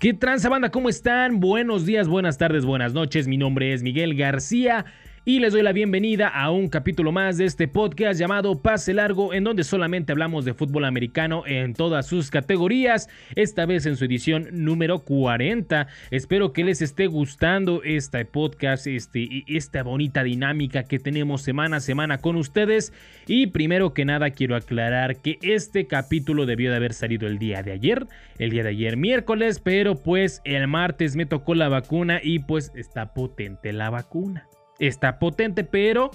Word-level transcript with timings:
¿Qué 0.00 0.14
tranza 0.14 0.48
banda? 0.48 0.70
¿Cómo 0.70 0.88
están? 0.88 1.40
Buenos 1.40 1.84
días, 1.84 2.08
buenas 2.08 2.38
tardes, 2.38 2.64
buenas 2.64 2.94
noches. 2.94 3.28
Mi 3.28 3.36
nombre 3.36 3.74
es 3.74 3.82
Miguel 3.82 4.14
García 4.14 4.86
y 5.24 5.38
les 5.38 5.52
doy 5.52 5.62
la 5.62 5.72
bienvenida 5.72 6.28
a 6.28 6.50
un 6.50 6.68
capítulo 6.68 7.12
más 7.12 7.36
de 7.36 7.44
este 7.44 7.68
podcast 7.68 8.18
llamado 8.18 8.62
Pase 8.62 8.94
Largo, 8.94 9.34
en 9.34 9.44
donde 9.44 9.64
solamente 9.64 10.12
hablamos 10.12 10.44
de 10.44 10.54
fútbol 10.54 10.86
americano 10.86 11.42
en 11.46 11.74
todas 11.74 12.06
sus 12.06 12.30
categorías, 12.30 13.08
esta 13.34 13.66
vez 13.66 13.84
en 13.84 13.96
su 13.96 14.06
edición 14.06 14.48
número 14.52 15.00
40. 15.00 15.88
Espero 16.10 16.52
que 16.52 16.64
les 16.64 16.80
esté 16.80 17.06
gustando 17.06 17.82
este 17.84 18.24
podcast, 18.24 18.86
este, 18.86 19.44
esta 19.46 19.82
bonita 19.82 20.22
dinámica 20.24 20.84
que 20.84 20.98
tenemos 20.98 21.42
semana 21.42 21.76
a 21.76 21.80
semana 21.80 22.18
con 22.18 22.36
ustedes. 22.36 22.92
Y 23.26 23.48
primero 23.48 23.92
que 23.92 24.06
nada 24.06 24.30
quiero 24.30 24.56
aclarar 24.56 25.16
que 25.16 25.38
este 25.42 25.86
capítulo 25.86 26.46
debió 26.46 26.70
de 26.70 26.76
haber 26.76 26.94
salido 26.94 27.26
el 27.26 27.38
día 27.38 27.62
de 27.62 27.72
ayer, 27.72 28.06
el 28.38 28.50
día 28.50 28.62
de 28.62 28.70
ayer 28.70 28.96
miércoles, 28.96 29.60
pero 29.60 29.96
pues 29.96 30.40
el 30.44 30.66
martes 30.66 31.14
me 31.14 31.26
tocó 31.26 31.54
la 31.54 31.68
vacuna 31.68 32.20
y 32.22 32.38
pues 32.38 32.72
está 32.74 33.12
potente 33.12 33.72
la 33.72 33.90
vacuna 33.90 34.48
está 34.80 35.18
potente, 35.18 35.62
pero 35.62 36.10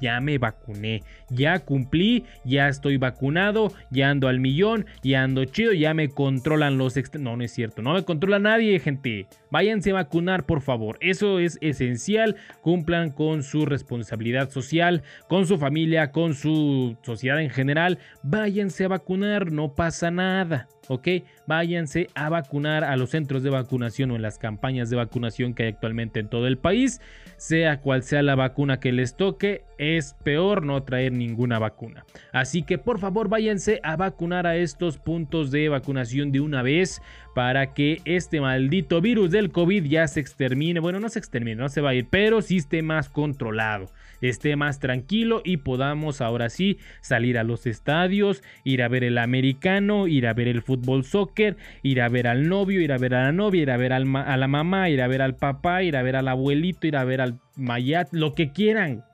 ya 0.00 0.20
me 0.20 0.38
vacuné, 0.38 1.02
ya 1.28 1.58
cumplí, 1.58 2.24
ya 2.44 2.68
estoy 2.68 2.96
vacunado, 2.96 3.72
ya 3.90 4.10
ando 4.10 4.28
al 4.28 4.40
millón, 4.40 4.86
ya 5.02 5.22
ando 5.22 5.44
chido, 5.44 5.72
ya 5.72 5.94
me 5.94 6.08
controlan 6.08 6.78
los... 6.78 6.94
No, 7.18 7.36
no 7.36 7.44
es 7.44 7.52
cierto, 7.52 7.82
no 7.82 7.94
me 7.94 8.04
controla 8.04 8.38
nadie, 8.38 8.78
gente. 8.80 9.26
Váyanse 9.50 9.90
a 9.90 9.94
vacunar, 9.94 10.44
por 10.44 10.60
favor. 10.60 10.98
Eso 11.00 11.38
es 11.38 11.58
esencial. 11.60 12.36
Cumplan 12.60 13.10
con 13.10 13.42
su 13.42 13.66
responsabilidad 13.66 14.50
social, 14.50 15.02
con 15.28 15.46
su 15.46 15.58
familia, 15.58 16.12
con 16.12 16.34
su 16.34 16.96
sociedad 17.02 17.40
en 17.40 17.50
general. 17.50 17.98
Váyanse 18.22 18.84
a 18.84 18.88
vacunar, 18.88 19.52
no 19.52 19.74
pasa 19.74 20.10
nada. 20.10 20.68
¿ok? 20.88 21.08
Váyanse 21.46 22.08
a 22.14 22.28
vacunar 22.28 22.84
a 22.84 22.96
los 22.96 23.10
centros 23.10 23.42
de 23.42 23.50
vacunación 23.50 24.10
o 24.10 24.16
en 24.16 24.22
las 24.22 24.38
campañas 24.38 24.90
de 24.90 24.96
vacunación 24.96 25.54
que 25.54 25.64
hay 25.64 25.68
actualmente 25.70 26.20
en 26.20 26.28
todo 26.28 26.46
el 26.46 26.58
país. 26.58 27.00
Sea 27.36 27.80
cual 27.80 28.02
sea 28.02 28.22
la 28.22 28.34
vacuna 28.34 28.80
que 28.80 28.90
les 28.90 29.16
toque, 29.16 29.64
es 29.78 30.14
peor 30.24 30.64
no 30.64 30.82
traer 30.82 31.12
ninguna 31.12 31.58
vacuna. 31.58 32.04
Así 32.32 32.62
que 32.62 32.78
por 32.78 32.98
favor 32.98 33.28
váyanse 33.28 33.80
a 33.84 33.96
vacunar 33.96 34.46
a 34.46 34.56
estos 34.56 34.98
puntos 34.98 35.50
de 35.50 35.68
vacunación 35.68 36.32
de 36.32 36.40
una 36.40 36.62
vez 36.62 37.00
para 37.34 37.74
que 37.74 38.00
este 38.04 38.40
maldito 38.40 39.00
virus 39.00 39.30
del 39.38 39.50
COVID 39.50 39.84
ya 39.84 40.06
se 40.08 40.20
extermine. 40.20 40.80
Bueno, 40.80 41.00
no 41.00 41.08
se 41.08 41.18
extermine, 41.18 41.56
no 41.56 41.68
se 41.68 41.80
va 41.80 41.90
a 41.90 41.94
ir, 41.94 42.06
pero 42.10 42.42
sí 42.42 42.58
esté 42.58 42.82
más 42.82 43.08
controlado 43.08 43.86
esté 44.20 44.56
más 44.56 44.80
tranquilo 44.80 45.42
y 45.44 45.58
podamos 45.58 46.20
ahora 46.20 46.50
sí 46.50 46.78
salir 47.00 47.38
a 47.38 47.44
los 47.44 47.66
estadios, 47.66 48.42
ir 48.64 48.82
a 48.82 48.88
ver 48.88 49.04
el 49.04 49.18
americano, 49.18 50.06
ir 50.06 50.26
a 50.26 50.34
ver 50.34 50.48
el 50.48 50.62
fútbol 50.62 51.04
soccer, 51.04 51.56
ir 51.82 52.00
a 52.00 52.08
ver 52.08 52.26
al 52.26 52.48
novio, 52.48 52.80
ir 52.80 52.92
a 52.92 52.98
ver 52.98 53.14
a 53.14 53.24
la 53.24 53.32
novia, 53.32 53.62
ir 53.62 53.70
a 53.70 53.76
ver 53.76 53.92
a 53.92 54.00
la 54.00 54.48
mamá, 54.48 54.88
ir 54.90 55.02
a 55.02 55.08
ver 55.08 55.22
al 55.22 55.36
papá, 55.36 55.82
ir 55.82 55.96
a 55.96 56.02
ver 56.02 56.16
al 56.16 56.28
abuelito, 56.28 56.86
ir 56.86 56.96
a 56.96 57.04
ver 57.04 57.20
al 57.20 57.38
mayat, 57.56 58.08
lo 58.12 58.34
que 58.34 58.52
quieran. 58.52 59.04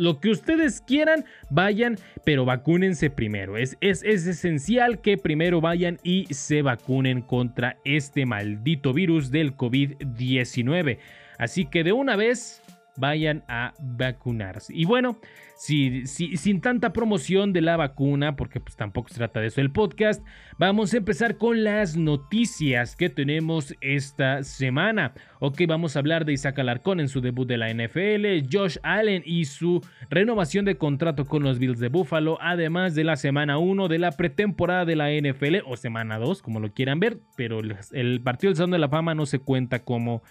Lo 0.00 0.18
que 0.18 0.30
ustedes 0.30 0.80
quieran, 0.80 1.26
vayan, 1.50 1.98
pero 2.24 2.46
vacúnense 2.46 3.10
primero. 3.10 3.58
Es, 3.58 3.76
es, 3.82 4.02
es 4.02 4.26
esencial 4.26 5.02
que 5.02 5.18
primero 5.18 5.60
vayan 5.60 5.98
y 6.02 6.24
se 6.32 6.62
vacunen 6.62 7.20
contra 7.20 7.76
este 7.84 8.24
maldito 8.24 8.94
virus 8.94 9.30
del 9.30 9.54
COVID-19. 9.54 10.96
Así 11.36 11.66
que 11.66 11.84
de 11.84 11.92
una 11.92 12.16
vez, 12.16 12.62
vayan 12.96 13.44
a 13.48 13.74
vacunarse. 13.80 14.74
Y 14.74 14.84
bueno, 14.84 15.18
si, 15.60 16.06
sin 16.06 16.62
tanta 16.62 16.94
promoción 16.94 17.52
de 17.52 17.60
la 17.60 17.76
vacuna, 17.76 18.34
porque 18.34 18.60
pues 18.60 18.76
tampoco 18.76 19.10
se 19.10 19.16
trata 19.16 19.40
de 19.40 19.48
eso 19.48 19.60
el 19.60 19.70
podcast, 19.70 20.24
vamos 20.58 20.94
a 20.94 20.96
empezar 20.96 21.36
con 21.36 21.64
las 21.64 21.98
noticias 21.98 22.96
que 22.96 23.10
tenemos 23.10 23.74
esta 23.82 24.42
semana. 24.42 25.12
Ok, 25.38 25.60
vamos 25.68 25.94
a 25.94 25.98
hablar 25.98 26.24
de 26.24 26.32
Isaac 26.32 26.58
Alarcón 26.58 26.98
en 26.98 27.08
su 27.08 27.20
debut 27.20 27.46
de 27.46 27.58
la 27.58 27.68
NFL, 27.68 28.48
Josh 28.50 28.78
Allen 28.82 29.22
y 29.26 29.44
su 29.44 29.82
renovación 30.08 30.64
de 30.64 30.78
contrato 30.78 31.26
con 31.26 31.42
los 31.42 31.58
Bills 31.58 31.78
de 31.78 31.88
Buffalo, 31.88 32.38
además 32.40 32.94
de 32.94 33.04
la 33.04 33.16
semana 33.16 33.58
1 33.58 33.88
de 33.88 33.98
la 33.98 34.12
pretemporada 34.12 34.86
de 34.86 34.96
la 34.96 35.10
NFL, 35.10 35.56
o 35.66 35.76
semana 35.76 36.18
2, 36.18 36.40
como 36.40 36.60
lo 36.60 36.72
quieran 36.72 37.00
ver, 37.00 37.18
pero 37.36 37.60
el, 37.92 38.22
partido 38.22 38.50
del 38.50 38.56
Salón 38.56 38.70
de 38.70 38.78
la 38.78 38.88
Fama 38.88 39.14
no 39.14 39.26
se 39.26 39.40
cuenta 39.40 39.84
como 39.84 40.22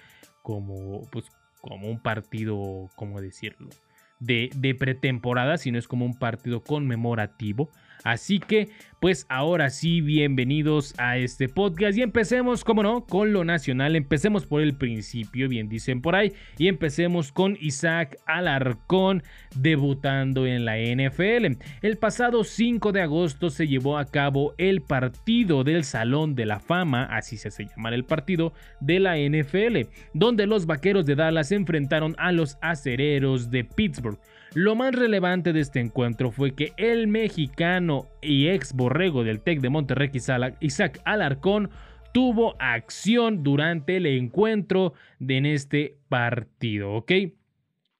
como 0.41 1.01
pues 1.11 1.25
como 1.61 1.89
un 1.89 1.99
partido, 1.99 2.89
¿cómo 2.95 3.21
decirlo? 3.21 3.69
De, 4.19 4.49
de, 4.55 4.75
pretemporada, 4.75 5.57
sino 5.57 5.79
es 5.79 5.87
como 5.87 6.05
un 6.05 6.17
partido 6.17 6.61
conmemorativo. 6.61 7.69
Así 8.03 8.39
que, 8.39 8.69
pues 9.01 9.25
ahora 9.29 9.69
sí, 9.69 10.01
bienvenidos 10.01 10.93
a 10.97 11.17
este 11.17 11.49
podcast 11.49 11.97
y 11.97 12.01
empecemos, 12.01 12.63
como 12.63 12.83
no, 12.83 13.05
con 13.05 13.33
lo 13.33 13.43
nacional. 13.43 13.95
Empecemos 13.95 14.45
por 14.45 14.61
el 14.61 14.75
principio, 14.75 15.49
bien 15.49 15.67
dicen 15.67 16.01
por 16.01 16.15
ahí, 16.15 16.33
y 16.57 16.67
empecemos 16.67 17.31
con 17.31 17.57
Isaac 17.59 18.17
Alarcón 18.25 19.23
debutando 19.55 20.45
en 20.45 20.65
la 20.65 20.77
NFL. 20.77 21.57
El 21.81 21.97
pasado 21.97 22.43
5 22.43 22.91
de 22.91 23.01
agosto 23.01 23.49
se 23.49 23.67
llevó 23.67 23.97
a 23.97 24.05
cabo 24.05 24.53
el 24.57 24.81
partido 24.81 25.63
del 25.63 25.83
Salón 25.83 26.35
de 26.35 26.45
la 26.45 26.59
Fama, 26.59 27.03
así 27.05 27.37
se 27.37 27.49
hace 27.49 27.65
llamar 27.65 27.93
el 27.93 28.05
partido 28.05 28.53
de 28.79 28.99
la 28.99 29.17
NFL, 29.17 29.89
donde 30.13 30.47
los 30.47 30.65
Vaqueros 30.65 31.05
de 31.05 31.15
Dallas 31.15 31.51
enfrentaron 31.51 32.15
a 32.17 32.31
los 32.31 32.57
Acereros 32.61 33.49
de 33.51 33.65
Pittsburgh. 33.65 34.19
Lo 34.55 34.75
más 34.75 34.95
relevante 34.95 35.53
de 35.53 35.59
este 35.59 35.79
encuentro 35.79 36.31
fue 36.31 36.55
que 36.55 36.73
el 36.77 37.07
mexicano 37.07 38.07
y 38.21 38.47
ex 38.47 38.73
borrego 38.73 39.23
del 39.23 39.41
TEC 39.41 39.59
de 39.61 39.69
Monterrey, 39.69 40.09
Isaac 40.59 40.99
Alarcón, 41.05 41.69
tuvo 42.13 42.55
acción 42.59 43.43
durante 43.43 43.97
el 43.97 44.07
encuentro 44.07 44.93
de 45.19 45.37
en 45.37 45.45
este 45.45 45.97
partido, 46.09 46.93
¿ok? 46.93 47.11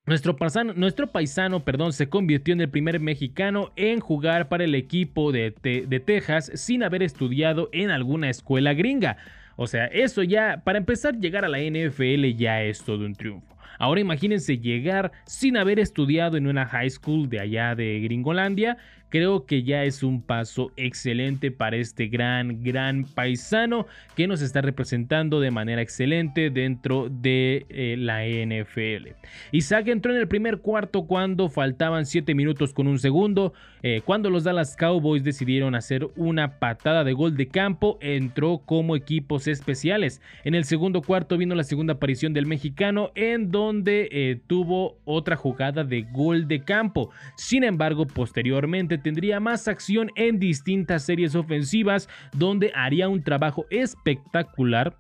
Nuestro 0.08 0.36
paisano, 0.38 0.74
nuestro 0.74 1.12
paisano 1.12 1.64
perdón, 1.64 1.94
se 1.94 2.10
convirtió 2.10 2.56
en 2.56 2.62
el 2.62 2.70
primer 2.70 3.00
mexicano 3.00 3.72
en 3.76 4.00
jugar 4.00 4.50
para 4.50 4.64
el 4.64 4.74
equipo 4.74 5.32
de, 5.32 5.54
de 5.62 6.00
Texas 6.00 6.52
sin 6.56 6.82
haber 6.82 7.04
estudiado 7.04 7.70
en 7.74 7.92
alguna 7.92 8.32
escuela 8.32 8.74
gringa. 8.74 9.18
O 9.56 9.68
sea, 9.68 9.86
eso 9.86 10.24
ya, 10.24 10.64
para 10.64 10.80
empezar, 10.80 11.20
llegar 11.20 11.46
a 11.46 11.50
la 11.50 11.60
NFL 11.60 12.26
ya 12.38 12.64
es 12.64 12.82
todo 12.82 13.06
un 13.06 13.14
triunfo. 13.14 13.59
Ahora 13.80 14.02
imagínense 14.02 14.60
llegar 14.60 15.14
sin 15.26 15.58
haber 15.58 15.80
estudiado 15.80 16.36
en 16.38 16.48
una 16.48 16.66
high 16.66 16.90
school 16.90 17.30
de 17.30 17.40
allá 17.40 17.76
de 17.76 18.02
Gringolandia 18.02 18.78
creo 19.10 19.46
que 19.46 19.64
ya 19.64 19.84
es 19.84 20.04
un 20.04 20.22
paso 20.22 20.72
excelente 20.78 21.52
para 21.52 21.78
este 21.78 22.08
gran, 22.08 22.64
gran 22.64 23.04
paisano 23.04 23.88
que 24.16 24.28
nos 24.28 24.42
está 24.42 24.62
representando 24.62 25.40
de 25.40 25.52
manera 25.52 25.82
excelente 25.82 26.50
dentro 26.50 27.10
de 27.10 27.66
eh, 27.70 27.96
la 27.98 28.26
NFL. 28.26 29.10
Isaac 29.52 29.88
entró 29.88 30.14
en 30.14 30.20
el 30.20 30.28
primer 30.28 30.60
cuarto 30.60 31.06
cuando 31.06 31.50
faltaban 31.50 32.06
7 32.06 32.36
minutos 32.36 32.74
con 32.74 32.88
un 32.88 33.00
segundo. 33.00 33.54
Eh, 33.82 34.02
cuando 34.04 34.30
los 34.30 34.44
Dallas 34.44 34.76
Cowboys 34.76 35.24
decidieron 35.24 35.74
hacer 35.74 36.08
una 36.16 36.60
patada 36.60 37.04
de 37.04 37.14
gol 37.14 37.38
de 37.38 37.48
campo, 37.48 37.98
entró 38.02 38.60
como 38.66 38.96
equipos 38.96 39.48
especiales. 39.48 40.22
En 40.44 40.54
el 40.54 40.66
segundo 40.66 41.02
cuarto 41.02 41.38
vino 41.38 41.56
la 41.56 41.64
segunda 41.64 41.94
aparición 41.94 42.34
del 42.34 42.46
mexicano 42.46 43.12
en 43.16 43.52
donde 43.52 44.10
eh, 44.12 44.40
tuvo 44.48 44.98
otra 45.06 45.36
jugada 45.36 45.84
de 45.84 46.04
gol 46.04 46.48
de 46.48 46.62
campo. 46.62 47.12
Sin 47.36 47.64
embargo, 47.64 48.06
posteriormente 48.06 48.99
tendría 49.00 49.40
más 49.40 49.68
acción 49.68 50.12
en 50.16 50.40
distintas 50.40 51.04
series 51.04 51.36
ofensivas 51.36 52.10
donde 52.34 52.72
haría 52.76 53.10
un 53.10 53.24
trabajo 53.24 53.66
espectacular. 53.70 54.96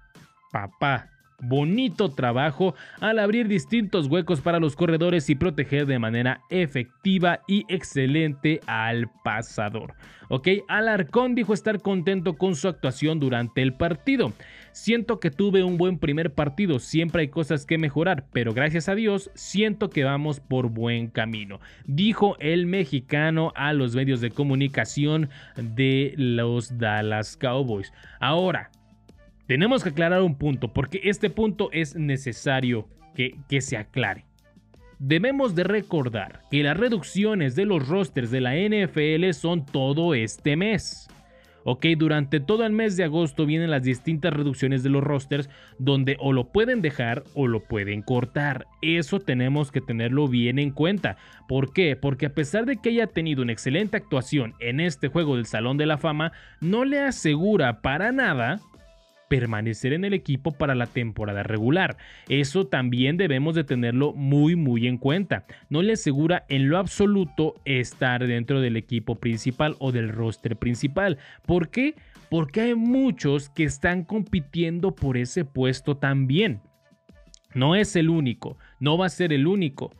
Papá, 0.51 1.09
bonito 1.41 2.09
trabajo 2.09 2.75
al 2.99 3.19
abrir 3.19 3.47
distintos 3.47 4.07
huecos 4.07 4.41
para 4.41 4.59
los 4.59 4.75
corredores 4.75 5.29
y 5.29 5.35
proteger 5.35 5.85
de 5.85 5.99
manera 5.99 6.41
efectiva 6.49 7.41
y 7.47 7.65
excelente 7.67 8.59
al 8.67 9.09
pasador. 9.23 9.93
Ok, 10.29 10.47
Alarcón 10.67 11.33
dijo 11.33 11.53
estar 11.53 11.81
contento 11.81 12.37
con 12.37 12.55
su 12.55 12.67
actuación 12.67 13.19
durante 13.19 13.61
el 13.61 13.73
partido. 13.73 14.33
Siento 14.71 15.19
que 15.19 15.31
tuve 15.31 15.63
un 15.63 15.77
buen 15.77 15.97
primer 15.97 16.33
partido, 16.33 16.79
siempre 16.79 17.21
hay 17.21 17.27
cosas 17.27 17.65
que 17.65 17.77
mejorar, 17.77 18.25
pero 18.31 18.53
gracias 18.53 18.89
a 18.89 18.95
Dios 18.95 19.31
siento 19.33 19.89
que 19.89 20.03
vamos 20.03 20.39
por 20.39 20.69
buen 20.69 21.07
camino, 21.07 21.59
dijo 21.85 22.37
el 22.39 22.65
mexicano 22.65 23.51
a 23.55 23.73
los 23.73 23.95
medios 23.95 24.21
de 24.21 24.31
comunicación 24.31 25.29
de 25.55 26.13
los 26.17 26.77
Dallas 26.77 27.37
Cowboys. 27.37 27.91
Ahora, 28.19 28.71
tenemos 29.47 29.83
que 29.83 29.89
aclarar 29.89 30.21
un 30.21 30.35
punto, 30.35 30.71
porque 30.71 31.01
este 31.03 31.29
punto 31.29 31.69
es 31.71 31.95
necesario 31.95 32.87
que, 33.15 33.35
que 33.49 33.61
se 33.61 33.77
aclare. 33.77 34.25
Debemos 34.99 35.55
de 35.55 35.63
recordar 35.63 36.41
que 36.51 36.61
las 36.61 36.77
reducciones 36.77 37.55
de 37.55 37.65
los 37.65 37.87
rosters 37.87 38.31
de 38.31 38.41
la 38.41 38.55
NFL 38.55 39.31
son 39.33 39.65
todo 39.65 40.13
este 40.13 40.57
mes. 40.57 41.07
Ok, 41.63 41.85
durante 41.97 42.39
todo 42.39 42.65
el 42.65 42.71
mes 42.71 42.95
de 42.95 43.03
agosto 43.03 43.45
vienen 43.45 43.71
las 43.71 43.83
distintas 43.83 44.33
reducciones 44.33 44.83
de 44.83 44.89
los 44.89 45.03
rosters 45.03 45.49
donde 45.77 46.15
o 46.19 46.33
lo 46.33 46.45
pueden 46.51 46.81
dejar 46.81 47.23
o 47.33 47.47
lo 47.47 47.61
pueden 47.61 48.01
cortar. 48.01 48.65
Eso 48.81 49.19
tenemos 49.19 49.71
que 49.71 49.81
tenerlo 49.81 50.27
bien 50.27 50.59
en 50.59 50.71
cuenta. 50.71 51.17
¿Por 51.47 51.73
qué? 51.73 51.95
Porque 51.95 52.27
a 52.27 52.33
pesar 52.33 52.65
de 52.65 52.77
que 52.77 52.89
haya 52.89 53.07
tenido 53.07 53.41
una 53.41 53.51
excelente 53.51 53.97
actuación 53.97 54.53
en 54.59 54.79
este 54.79 55.09
juego 55.09 55.35
del 55.35 55.45
Salón 55.45 55.77
de 55.77 55.85
la 55.85 55.97
Fama, 55.97 56.31
no 56.61 56.85
le 56.85 56.99
asegura 56.99 57.81
para 57.81 58.11
nada 58.11 58.59
permanecer 59.29 59.93
en 59.93 60.03
el 60.03 60.13
equipo 60.13 60.51
para 60.51 60.75
la 60.75 60.87
temporada 60.87 61.43
regular. 61.43 61.97
Eso 62.27 62.67
también 62.67 63.15
debemos 63.15 63.55
de 63.55 63.63
tenerlo 63.63 64.11
muy 64.13 64.57
muy 64.57 64.87
en 64.87 64.97
cuenta. 64.97 65.45
No 65.69 65.81
le 65.81 65.93
asegura 65.93 66.45
en 66.49 66.67
lo 66.67 66.77
absoluto 66.77 67.55
estar 67.63 68.27
dentro 68.27 68.59
del 68.59 68.75
equipo 68.75 69.15
principal 69.15 69.77
o 69.79 69.93
del 69.93 70.09
roster 70.09 70.57
principal. 70.57 71.17
¿Por 71.45 71.69
qué? 71.69 71.95
Porque 72.29 72.61
hay 72.61 72.75
muchos 72.75 73.49
que 73.49 73.63
están 73.63 74.03
compitiendo 74.03 74.93
por 74.95 75.15
ese 75.15 75.45
puesto 75.45 75.95
también. 75.95 76.61
No 77.53 77.75
es 77.75 77.95
el 77.95 78.09
único, 78.09 78.57
no 78.79 78.97
va 78.97 79.05
a 79.05 79.09
ser 79.09 79.31
el 79.33 79.47
único. 79.47 79.91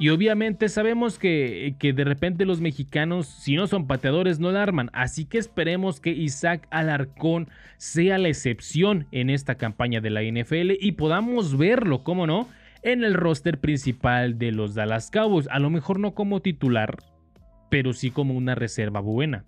Y 0.00 0.10
obviamente 0.10 0.68
sabemos 0.68 1.18
que, 1.18 1.74
que, 1.80 1.92
de 1.92 2.04
repente 2.04 2.44
los 2.44 2.60
mexicanos, 2.60 3.26
si 3.26 3.56
no 3.56 3.66
son 3.66 3.88
pateadores, 3.88 4.38
no 4.38 4.52
la 4.52 4.62
arman. 4.62 4.90
Así 4.92 5.24
que 5.24 5.38
esperemos 5.38 5.98
que 5.98 6.10
Isaac 6.10 6.68
Alarcón 6.70 7.48
sea 7.78 8.16
la 8.18 8.28
excepción 8.28 9.06
en 9.10 9.28
esta 9.28 9.56
campaña 9.56 10.00
de 10.00 10.10
la 10.10 10.22
NFL 10.22 10.72
y 10.80 10.92
podamos 10.92 11.58
verlo, 11.58 12.04
¿cómo 12.04 12.28
no? 12.28 12.48
En 12.82 13.02
el 13.02 13.14
roster 13.14 13.58
principal 13.58 14.38
de 14.38 14.52
los 14.52 14.76
Dallas 14.76 15.10
Cowboys. 15.10 15.48
A 15.50 15.58
lo 15.58 15.68
mejor 15.68 15.98
no 15.98 16.14
como 16.14 16.40
titular, 16.40 16.96
pero 17.68 17.92
sí 17.92 18.12
como 18.12 18.34
una 18.34 18.54
reserva 18.54 19.00
buena. 19.00 19.44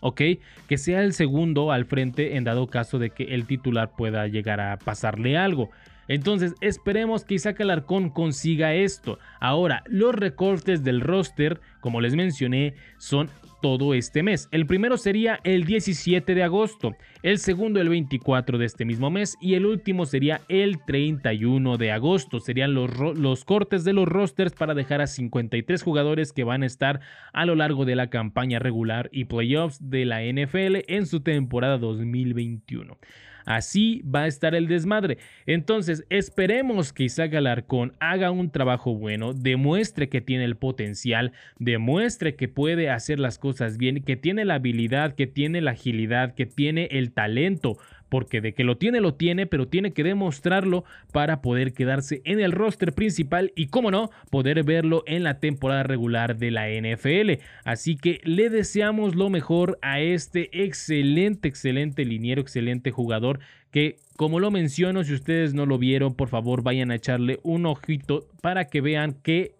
¿ok? 0.00 0.20
Que 0.68 0.78
sea 0.78 1.02
el 1.02 1.12
segundo 1.12 1.72
al 1.72 1.84
frente 1.84 2.36
en 2.36 2.44
dado 2.44 2.68
caso 2.68 2.98
de 2.98 3.10
que 3.10 3.34
el 3.34 3.46
titular 3.46 3.90
pueda 3.96 4.26
llegar 4.28 4.60
a 4.60 4.78
pasarle 4.78 5.36
algo. 5.36 5.70
Entonces 6.08 6.54
esperemos 6.60 7.24
que 7.24 7.34
Isaac 7.34 7.60
Alarcón 7.60 8.10
consiga 8.10 8.74
esto. 8.74 9.18
Ahora, 9.40 9.82
los 9.86 10.14
recortes 10.14 10.84
del 10.84 11.00
roster, 11.00 11.60
como 11.80 12.00
les 12.00 12.14
mencioné, 12.14 12.74
son 12.98 13.30
todo 13.62 13.94
este 13.94 14.22
mes. 14.22 14.48
El 14.52 14.66
primero 14.66 14.96
sería 14.96 15.40
el 15.44 15.64
17 15.64 16.34
de 16.34 16.42
agosto, 16.42 16.94
el 17.22 17.38
segundo 17.38 17.80
el 17.80 17.88
24 17.88 18.58
de 18.58 18.66
este 18.66 18.84
mismo 18.84 19.10
mes 19.10 19.36
y 19.40 19.54
el 19.54 19.66
último 19.66 20.06
sería 20.06 20.42
el 20.48 20.78
31 20.84 21.76
de 21.76 21.90
agosto. 21.90 22.38
Serían 22.38 22.74
los, 22.74 22.90
los 23.16 23.44
cortes 23.44 23.84
de 23.84 23.92
los 23.92 24.06
rosters 24.06 24.52
para 24.52 24.74
dejar 24.74 25.00
a 25.00 25.06
53 25.06 25.82
jugadores 25.82 26.32
que 26.32 26.44
van 26.44 26.62
a 26.62 26.66
estar 26.66 27.00
a 27.32 27.46
lo 27.46 27.54
largo 27.54 27.84
de 27.84 27.96
la 27.96 28.10
campaña 28.10 28.58
regular 28.58 29.08
y 29.12 29.24
playoffs 29.24 29.78
de 29.90 30.04
la 30.04 30.22
NFL 30.22 30.84
en 30.86 31.06
su 31.06 31.20
temporada 31.20 31.78
2021. 31.78 32.98
Así 33.46 34.02
va 34.02 34.24
a 34.24 34.26
estar 34.26 34.54
el 34.54 34.66
desmadre. 34.66 35.18
Entonces, 35.46 36.04
esperemos 36.10 36.92
que 36.92 37.04
Isaac 37.04 37.34
Alarcón 37.34 37.94
haga 38.00 38.30
un 38.30 38.50
trabajo 38.50 38.94
bueno, 38.94 39.32
demuestre 39.32 40.08
que 40.08 40.20
tiene 40.20 40.44
el 40.44 40.56
potencial, 40.56 41.32
demuestre 41.58 42.34
que 42.34 42.48
puede 42.48 42.90
hacer 42.90 43.20
las 43.20 43.38
cosas 43.38 43.78
bien, 43.78 44.02
que 44.02 44.16
tiene 44.16 44.44
la 44.44 44.54
habilidad, 44.54 45.14
que 45.14 45.28
tiene 45.28 45.60
la 45.60 45.70
agilidad, 45.70 46.34
que 46.34 46.46
tiene 46.46 46.88
el 46.90 47.12
talento 47.12 47.78
porque 48.08 48.40
de 48.40 48.54
que 48.54 48.64
lo 48.64 48.76
tiene, 48.76 49.00
lo 49.00 49.14
tiene, 49.14 49.46
pero 49.46 49.68
tiene 49.68 49.92
que 49.92 50.04
demostrarlo 50.04 50.84
para 51.12 51.42
poder 51.42 51.72
quedarse 51.72 52.22
en 52.24 52.40
el 52.40 52.52
roster 52.52 52.92
principal 52.92 53.52
y, 53.56 53.66
como 53.66 53.90
no, 53.90 54.10
poder 54.30 54.62
verlo 54.64 55.02
en 55.06 55.22
la 55.22 55.40
temporada 55.40 55.82
regular 55.82 56.36
de 56.36 56.50
la 56.50 56.68
NFL. 56.68 57.42
Así 57.64 57.96
que 57.96 58.20
le 58.24 58.50
deseamos 58.50 59.14
lo 59.14 59.30
mejor 59.30 59.78
a 59.82 60.00
este 60.00 60.64
excelente, 60.64 61.48
excelente 61.48 62.04
liniero, 62.04 62.40
excelente 62.40 62.90
jugador 62.90 63.40
que 63.70 63.96
como 64.16 64.40
lo 64.40 64.50
menciono, 64.50 65.04
si 65.04 65.12
ustedes 65.12 65.52
no 65.52 65.66
lo 65.66 65.76
vieron, 65.76 66.14
por 66.14 66.28
favor 66.28 66.62
vayan 66.62 66.90
a 66.90 66.94
echarle 66.94 67.38
un 67.42 67.66
ojito 67.66 68.26
para 68.40 68.64
que 68.64 68.80
vean 68.80 69.12
que 69.22 69.52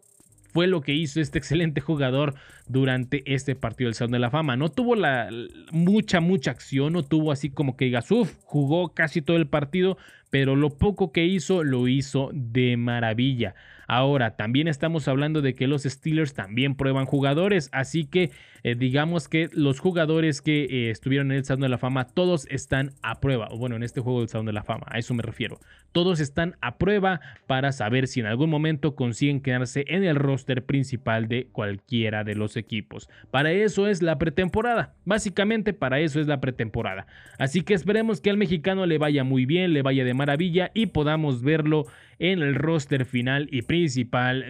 fue 0.56 0.68
lo 0.68 0.80
que 0.80 0.94
hizo 0.94 1.20
este 1.20 1.36
excelente 1.36 1.82
jugador 1.82 2.34
durante 2.66 3.22
este 3.30 3.54
partido 3.54 3.88
del 3.88 3.94
Salón 3.94 4.12
de 4.12 4.20
la 4.20 4.30
Fama. 4.30 4.56
No 4.56 4.70
tuvo 4.70 4.96
la 4.96 5.28
mucha, 5.70 6.20
mucha 6.20 6.50
acción, 6.50 6.94
no 6.94 7.02
tuvo 7.02 7.30
así 7.30 7.50
como 7.50 7.76
que 7.76 7.84
digas, 7.84 8.10
uff, 8.10 8.36
jugó 8.42 8.94
casi 8.94 9.20
todo 9.20 9.36
el 9.36 9.48
partido, 9.48 9.98
pero 10.30 10.56
lo 10.56 10.70
poco 10.70 11.12
que 11.12 11.26
hizo 11.26 11.62
lo 11.62 11.88
hizo 11.88 12.30
de 12.32 12.78
maravilla. 12.78 13.54
Ahora, 13.86 14.36
también 14.36 14.66
estamos 14.66 15.06
hablando 15.06 15.42
de 15.42 15.54
que 15.54 15.66
los 15.66 15.84
Steelers 15.84 16.34
también 16.34 16.74
prueban 16.74 17.06
jugadores, 17.06 17.68
así 17.72 18.04
que 18.04 18.30
eh, 18.64 18.74
digamos 18.74 19.28
que 19.28 19.48
los 19.52 19.78
jugadores 19.78 20.42
que 20.42 20.64
eh, 20.64 20.90
estuvieron 20.90 21.30
en 21.30 21.38
el 21.38 21.44
Salón 21.44 21.60
de 21.60 21.68
la 21.68 21.78
Fama, 21.78 22.08
todos 22.08 22.48
están 22.50 22.92
a 23.02 23.20
prueba, 23.20 23.48
bueno, 23.56 23.76
en 23.76 23.84
este 23.84 24.00
juego 24.00 24.20
del 24.20 24.28
Salón 24.28 24.46
de 24.46 24.52
la 24.52 24.64
Fama, 24.64 24.86
a 24.88 24.98
eso 24.98 25.14
me 25.14 25.22
refiero. 25.22 25.60
Todos 25.92 26.18
están 26.18 26.56
a 26.60 26.76
prueba 26.78 27.20
para 27.46 27.70
saber 27.70 28.08
si 28.08 28.20
en 28.20 28.26
algún 28.26 28.50
momento 28.50 28.96
consiguen 28.96 29.40
quedarse 29.40 29.84
en 29.86 30.04
el 30.04 30.16
roster 30.16 30.64
principal 30.64 31.28
de 31.28 31.46
cualquiera 31.52 32.24
de 32.24 32.34
los 32.34 32.56
equipos. 32.56 33.08
Para 33.30 33.52
eso 33.52 33.86
es 33.86 34.02
la 34.02 34.18
pretemporada, 34.18 34.94
básicamente 35.04 35.72
para 35.72 36.00
eso 36.00 36.20
es 36.20 36.26
la 36.26 36.40
pretemporada. 36.40 37.06
Así 37.38 37.62
que 37.62 37.74
esperemos 37.74 38.20
que 38.20 38.30
al 38.30 38.36
mexicano 38.36 38.84
le 38.84 38.98
vaya 38.98 39.22
muy 39.22 39.46
bien, 39.46 39.72
le 39.72 39.82
vaya 39.82 40.04
de 40.04 40.12
maravilla 40.12 40.72
y 40.74 40.86
podamos 40.86 41.42
verlo 41.42 41.86
en 42.18 42.42
el 42.42 42.54
roster 42.54 43.04
final 43.04 43.46
y 43.50 43.62
principal 43.62 43.75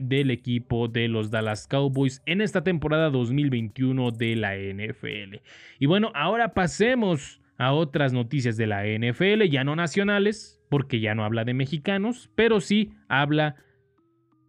del 0.02 0.31
equipo 0.31 0.88
de 0.88 1.08
los 1.08 1.31
Dallas 1.31 1.67
Cowboys 1.67 2.23
en 2.26 2.40
esta 2.40 2.62
temporada 2.62 3.11
2021 3.11 4.12
de 4.12 4.37
la 4.37 4.56
NFL. 4.56 5.40
Y 5.78 5.87
bueno, 5.87 6.12
ahora 6.14 6.55
pasemos 6.55 7.40
a 7.58 7.73
otras 7.73 8.12
noticias 8.12 8.56
de 8.56 8.67
la 8.67 8.84
NFL, 8.84 9.43
ya 9.50 9.64
no 9.64 9.75
nacionales, 9.75 10.61
porque 10.69 11.00
ya 11.00 11.14
no 11.14 11.25
habla 11.25 11.44
de 11.44 11.55
mexicanos, 11.55 12.31
pero 12.34 12.61
sí 12.61 12.93
habla 13.08 13.56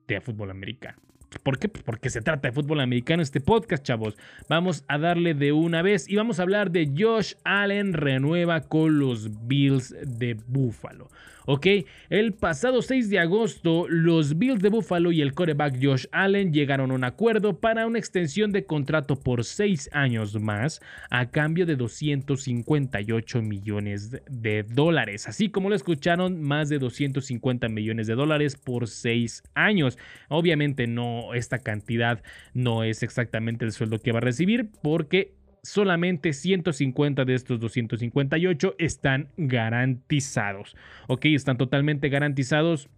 de 0.07 0.21
fútbol 0.21 0.51
americano. 0.51 0.99
¿Por 1.43 1.59
qué? 1.59 1.67
Pues 1.67 1.83
porque 1.83 2.09
se 2.09 2.21
trata 2.21 2.47
de 2.47 2.53
fútbol 2.53 2.79
americano 2.79 3.21
este 3.21 3.41
podcast, 3.41 3.83
chavos. 3.83 4.17
Vamos 4.47 4.85
a 4.87 4.97
darle 4.97 5.33
de 5.33 5.51
una 5.51 5.81
vez 5.81 6.07
y 6.09 6.15
vamos 6.15 6.39
a 6.39 6.43
hablar 6.43 6.71
de 6.71 6.91
Josh 6.97 7.33
Allen 7.43 7.93
renueva 7.93 8.61
con 8.61 8.99
los 8.99 9.47
Bills 9.47 9.95
de 10.03 10.35
Buffalo. 10.47 11.09
¿Ok? 11.47 11.65
El 12.09 12.33
pasado 12.33 12.81
6 12.81 13.09
de 13.09 13.19
agosto, 13.19 13.87
los 13.87 14.37
Bills 14.37 14.61
de 14.61 14.69
Buffalo 14.69 15.11
y 15.11 15.21
el 15.21 15.33
coreback 15.33 15.79
Josh 15.81 16.05
Allen 16.11 16.53
llegaron 16.53 16.91
a 16.91 16.93
un 16.93 17.03
acuerdo 17.05 17.59
para 17.59 17.87
una 17.87 17.97
extensión 17.97 18.51
de 18.51 18.65
contrato 18.65 19.19
por 19.19 19.43
6 19.43 19.89
años 19.93 20.39
más 20.39 20.81
a 21.09 21.31
cambio 21.31 21.65
de 21.65 21.77
258 21.77 23.41
millones 23.41 24.21
de 24.29 24.63
dólares. 24.63 25.27
Así 25.27 25.49
como 25.49 25.69
lo 25.69 25.75
escucharon, 25.75 26.41
más 26.41 26.67
de 26.67 26.79
250 26.79 27.69
millones 27.69 28.07
de 28.07 28.15
dólares 28.15 28.57
por 28.57 28.89
6 28.89 29.43
años. 29.55 29.97
Obviamente 30.27 30.85
no, 30.85 31.33
esta 31.33 31.59
cantidad 31.59 32.21
no 32.53 32.83
es 32.83 33.03
exactamente 33.03 33.63
el 33.63 33.71
sueldo 33.71 33.99
que 33.99 34.11
va 34.11 34.17
a 34.17 34.21
recibir 34.21 34.69
porque 34.81 35.37
solamente 35.63 36.33
150 36.33 37.25
de 37.25 37.33
estos 37.33 37.59
258 37.59 38.75
están 38.77 39.29
garantizados. 39.37 40.75
Ok, 41.07 41.25
están 41.25 41.57
totalmente 41.57 42.09
garantizados 42.09 42.89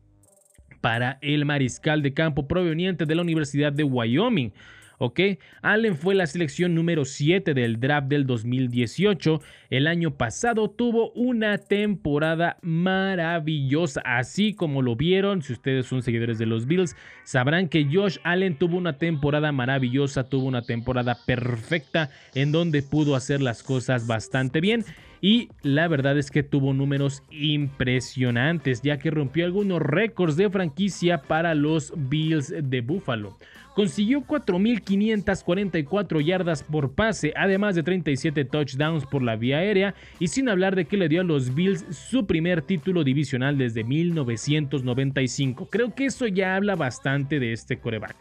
para 0.81 1.17
el 1.21 1.45
mariscal 1.45 2.01
de 2.01 2.13
campo 2.13 2.47
proveniente 2.47 3.05
de 3.05 3.15
la 3.15 3.21
Universidad 3.21 3.73
de 3.73 3.83
Wyoming. 3.83 4.51
¿Ok? 4.99 5.19
Allen 5.61 5.95
fue 5.95 6.13
la 6.13 6.27
selección 6.27 6.75
número 6.75 7.05
7 7.05 7.53
del 7.53 7.79
draft 7.79 8.07
del 8.07 8.27
2018. 8.27 9.41
El 9.71 9.87
año 9.87 10.15
pasado 10.15 10.69
tuvo 10.69 11.11
una 11.11 11.57
temporada 11.57 12.57
maravillosa, 12.61 14.01
así 14.05 14.53
como 14.53 14.81
lo 14.81 14.95
vieron, 14.95 15.41
si 15.41 15.53
ustedes 15.53 15.87
son 15.87 16.03
seguidores 16.03 16.37
de 16.37 16.45
los 16.45 16.67
Bills, 16.67 16.95
sabrán 17.23 17.67
que 17.67 17.87
Josh 17.91 18.17
Allen 18.23 18.57
tuvo 18.57 18.77
una 18.77 18.97
temporada 18.97 19.51
maravillosa, 19.51 20.25
tuvo 20.25 20.45
una 20.45 20.61
temporada 20.61 21.17
perfecta 21.25 22.11
en 22.35 22.51
donde 22.51 22.83
pudo 22.83 23.15
hacer 23.15 23.41
las 23.41 23.63
cosas 23.63 24.05
bastante 24.05 24.61
bien 24.61 24.85
y 25.21 25.49
la 25.63 25.87
verdad 25.87 26.17
es 26.17 26.31
que 26.31 26.43
tuvo 26.43 26.73
números 26.73 27.23
impresionantes 27.29 28.81
ya 28.81 28.97
que 28.97 29.11
rompió 29.11 29.45
algunos 29.45 29.81
récords 29.81 30.37
de 30.37 30.49
franquicia 30.49 31.21
para 31.21 31.55
los 31.55 31.93
Bills 31.95 32.53
de 32.57 32.81
Buffalo 32.81 33.37
consiguió 33.79 34.19
4.544 34.27 36.19
yardas 36.21 36.63
por 36.63 36.91
pase, 36.95 37.31
además 37.37 37.75
de 37.75 37.83
37 37.83 38.43
touchdowns 38.43 39.05
por 39.05 39.23
la 39.23 39.37
vía 39.37 39.59
aérea, 39.59 39.95
y 40.19 40.27
sin 40.27 40.49
hablar 40.49 40.75
de 40.75 40.83
que 40.83 40.97
le 40.97 41.07
dio 41.07 41.21
a 41.21 41.23
los 41.23 41.55
Bills 41.55 41.85
su 41.89 42.25
primer 42.25 42.61
título 42.61 43.05
divisional 43.05 43.57
desde 43.57 43.85
1995. 43.85 45.69
Creo 45.69 45.95
que 45.95 46.07
eso 46.07 46.27
ya 46.27 46.57
habla 46.57 46.75
bastante 46.75 47.39
de 47.39 47.53
este 47.53 47.79
coreback. 47.79 48.17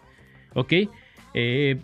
¿Ok? 0.55 0.75
Eh, 1.35 1.81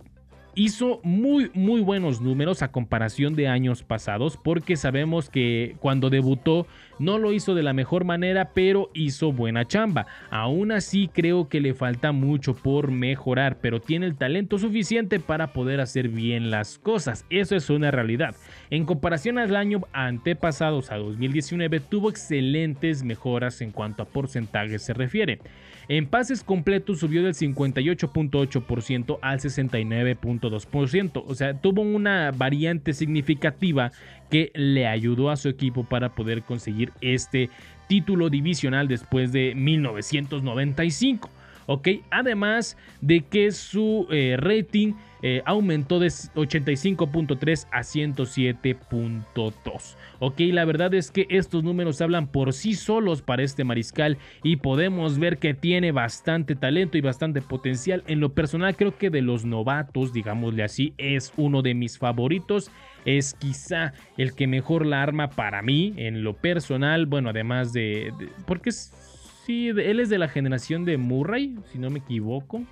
hizo 0.54 1.00
muy 1.02 1.50
muy 1.52 1.81
buenos 1.81 2.21
números 2.21 2.62
a 2.62 2.71
comparación 2.71 3.35
de 3.35 3.49
años 3.49 3.83
pasados 3.83 4.37
porque 4.37 4.76
sabemos 4.76 5.28
que 5.28 5.75
cuando 5.81 6.11
debutó 6.11 6.69
no 6.99 7.19
lo 7.19 7.33
hizo 7.33 7.55
de 7.55 7.63
la 7.63 7.73
mejor 7.73 8.05
manera 8.05 8.51
pero 8.55 8.91
hizo 8.95 9.33
buena 9.33 9.67
chamba. 9.67 10.07
Aún 10.31 10.73
así 10.73 11.09
creo 11.13 11.49
que 11.49 11.61
le 11.61 11.75
falta 11.75 12.13
mucho 12.13 12.55
por 12.55 12.91
mejorar 12.91 13.59
pero 13.61 13.81
tiene 13.81 14.07
el 14.07 14.17
talento 14.17 14.59
suficiente 14.59 15.21
para 15.21 15.53
poder 15.53 15.81
hacer 15.81 16.09
bien 16.09 16.51
las 16.51 16.79
cosas. 16.79 17.25
Eso 17.31 17.57
es 17.57 17.71
una 17.71 17.91
realidad. 17.91 18.35
En 18.71 18.85
comparación 18.85 19.39
al 19.39 19.57
año 19.57 19.83
antepasado, 19.93 20.83
a 20.89 20.97
2019, 20.97 21.81
tuvo 21.81 22.11
excelentes 22.11 23.03
mejoras 23.03 23.61
en 23.61 23.71
cuanto 23.71 24.03
a 24.03 24.07
porcentajes 24.07 24.83
se 24.83 24.95
refiere. 24.95 25.41
En 25.87 26.07
pases 26.07 26.43
completos 26.43 27.01
subió 27.01 27.23
del 27.23 27.35
58.8% 27.35 29.19
al 29.21 29.41
69. 29.41 30.17
0.2%. 30.25 31.25
O 31.27 31.35
sea, 31.35 31.55
tuvo 31.55 31.83
una 31.83 32.31
variante 32.31 32.93
significativa 32.93 33.93
que 34.35 34.50
le 34.53 34.88
ayudó 34.88 35.31
a 35.31 35.37
su 35.37 35.49
equipo 35.49 35.85
para 35.85 36.17
poder 36.17 36.43
conseguir 36.43 36.91
este 37.00 37.50
título 37.87 38.31
divisional 38.31 38.88
después 38.88 39.31
de 39.31 39.55
1995. 39.55 41.31
¿ok? 41.67 41.88
Además 42.11 42.76
de 43.00 43.21
que 43.21 43.53
su 43.53 44.09
eh, 44.11 44.35
rating 44.37 44.95
eh, 45.26 45.40
aumentó 45.47 46.00
de 46.00 46.09
85.3 46.09 47.66
a 47.73 47.81
107.2. 47.81 49.97
Ok, 50.19 50.40
la 50.52 50.66
verdad 50.66 50.93
es 50.93 51.11
que 51.11 51.26
estos 51.31 51.64
números 51.64 52.02
hablan 52.02 52.26
por 52.26 52.52
sí 52.52 52.75
solos 52.75 53.23
para 53.23 53.43
este 53.43 53.64
mariscal 53.64 54.19
y 54.43 54.57
podemos 54.57 55.19
ver 55.19 55.38
que 55.38 55.54
tiene 55.54 55.93
bastante 55.93 56.57
talento 56.57 56.99
y 56.99 57.00
bastante 57.00 57.40
potencial. 57.40 58.04
En 58.07 58.21
lo 58.21 58.35
personal 58.35 58.76
creo 58.76 58.99
que 58.99 59.09
de 59.09 59.23
los 59.23 59.47
novatos, 59.47 60.12
digámosle 60.12 60.62
así, 60.62 60.93
es 60.99 61.33
uno 61.38 61.62
de 61.62 61.73
mis 61.73 61.97
favoritos. 61.97 62.71
Es 63.07 63.33
quizá 63.33 63.95
el 64.19 64.35
que 64.35 64.47
mejor 64.47 64.85
la 64.85 65.02
arma 65.02 65.31
para 65.31 65.62
mí 65.62 65.95
en 65.97 66.23
lo 66.23 66.35
personal. 66.35 67.07
Bueno, 67.07 67.31
además 67.31 67.73
de... 67.73 68.12
de 68.19 68.28
porque 68.47 68.73
sí, 68.73 69.69
él 69.69 70.00
es 70.00 70.11
de 70.11 70.19
la 70.19 70.28
generación 70.28 70.85
de 70.85 70.99
Murray, 70.99 71.57
si 71.73 71.78
no 71.78 71.88
me 71.88 72.00
equivoco. 72.00 72.62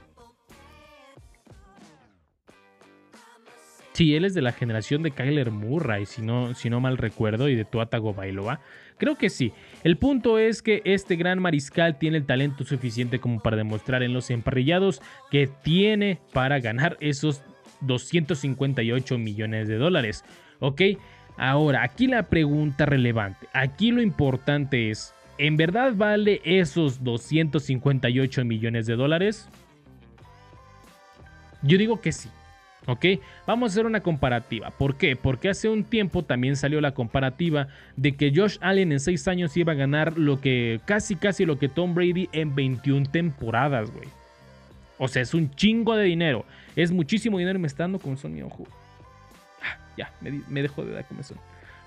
Sí, 3.92 4.14
él 4.14 4.24
es 4.24 4.32
de 4.32 4.40
la 4.40 4.52
generación 4.52 5.02
de 5.02 5.10
Kyler 5.10 5.50
Murray, 5.50 6.06
si 6.06 6.22
no, 6.22 6.54
si 6.54 6.70
no 6.70 6.80
mal 6.80 6.96
recuerdo, 6.96 7.48
y 7.48 7.54
de 7.54 7.66
Tua 7.66 7.88
Bailoa. 7.90 8.60
Creo 8.96 9.16
que 9.16 9.28
sí. 9.28 9.52
El 9.84 9.98
punto 9.98 10.38
es 10.38 10.62
que 10.62 10.80
este 10.84 11.16
gran 11.16 11.40
mariscal 11.40 11.98
tiene 11.98 12.16
el 12.18 12.24
talento 12.24 12.64
suficiente 12.64 13.18
como 13.18 13.40
para 13.40 13.56
demostrar 13.56 14.02
en 14.02 14.14
los 14.14 14.30
emparrillados 14.30 15.02
que 15.30 15.48
tiene 15.62 16.20
para 16.32 16.58
ganar 16.60 16.96
esos 17.00 17.42
258 17.82 19.18
millones 19.18 19.68
de 19.68 19.76
dólares. 19.76 20.24
¿Ok? 20.60 20.82
Ahora, 21.36 21.82
aquí 21.82 22.06
la 22.06 22.28
pregunta 22.28 22.86
relevante. 22.86 23.46
Aquí 23.52 23.90
lo 23.90 24.00
importante 24.00 24.90
es, 24.90 25.12
¿en 25.36 25.56
verdad 25.56 25.92
vale 25.94 26.40
esos 26.44 27.02
258 27.04 28.44
millones 28.44 28.86
de 28.86 28.96
dólares? 28.96 29.48
Yo 31.62 31.76
digo 31.76 32.00
que 32.00 32.12
sí. 32.12 32.28
¿Ok? 32.86 33.06
Vamos 33.46 33.70
a 33.70 33.72
hacer 33.72 33.86
una 33.86 34.00
comparativa. 34.00 34.70
¿Por 34.70 34.96
qué? 34.96 35.14
Porque 35.14 35.48
hace 35.48 35.68
un 35.68 35.84
tiempo 35.84 36.24
también 36.24 36.56
salió 36.56 36.80
la 36.80 36.94
comparativa 36.94 37.68
de 37.96 38.16
que 38.16 38.32
Josh 38.34 38.58
Allen 38.60 38.90
en 38.90 39.00
6 39.00 39.28
años 39.28 39.56
iba 39.56 39.72
a 39.72 39.76
ganar 39.76 40.18
lo 40.18 40.40
que 40.40 40.80
casi 40.84 41.14
casi 41.14 41.44
lo 41.44 41.58
que 41.58 41.68
Tom 41.68 41.94
Brady 41.94 42.28
en 42.32 42.54
21 42.54 43.06
temporadas, 43.10 43.90
güey. 43.92 44.08
O 44.98 45.08
sea, 45.08 45.22
es 45.22 45.32
un 45.32 45.50
chingo 45.54 45.94
de 45.94 46.04
dinero. 46.04 46.44
Es 46.74 46.90
muchísimo 46.90 47.38
dinero 47.38 47.58
y 47.58 47.62
me 47.62 47.68
está 47.68 47.84
dando 47.84 47.98
con 47.98 48.16
mi 48.32 48.42
ojo. 48.42 48.66
Ah, 49.62 49.78
ya, 49.96 50.12
me, 50.20 50.42
me 50.48 50.62
dejó 50.62 50.84
de 50.84 50.92
dar 50.92 51.04
comezón. 51.06 51.38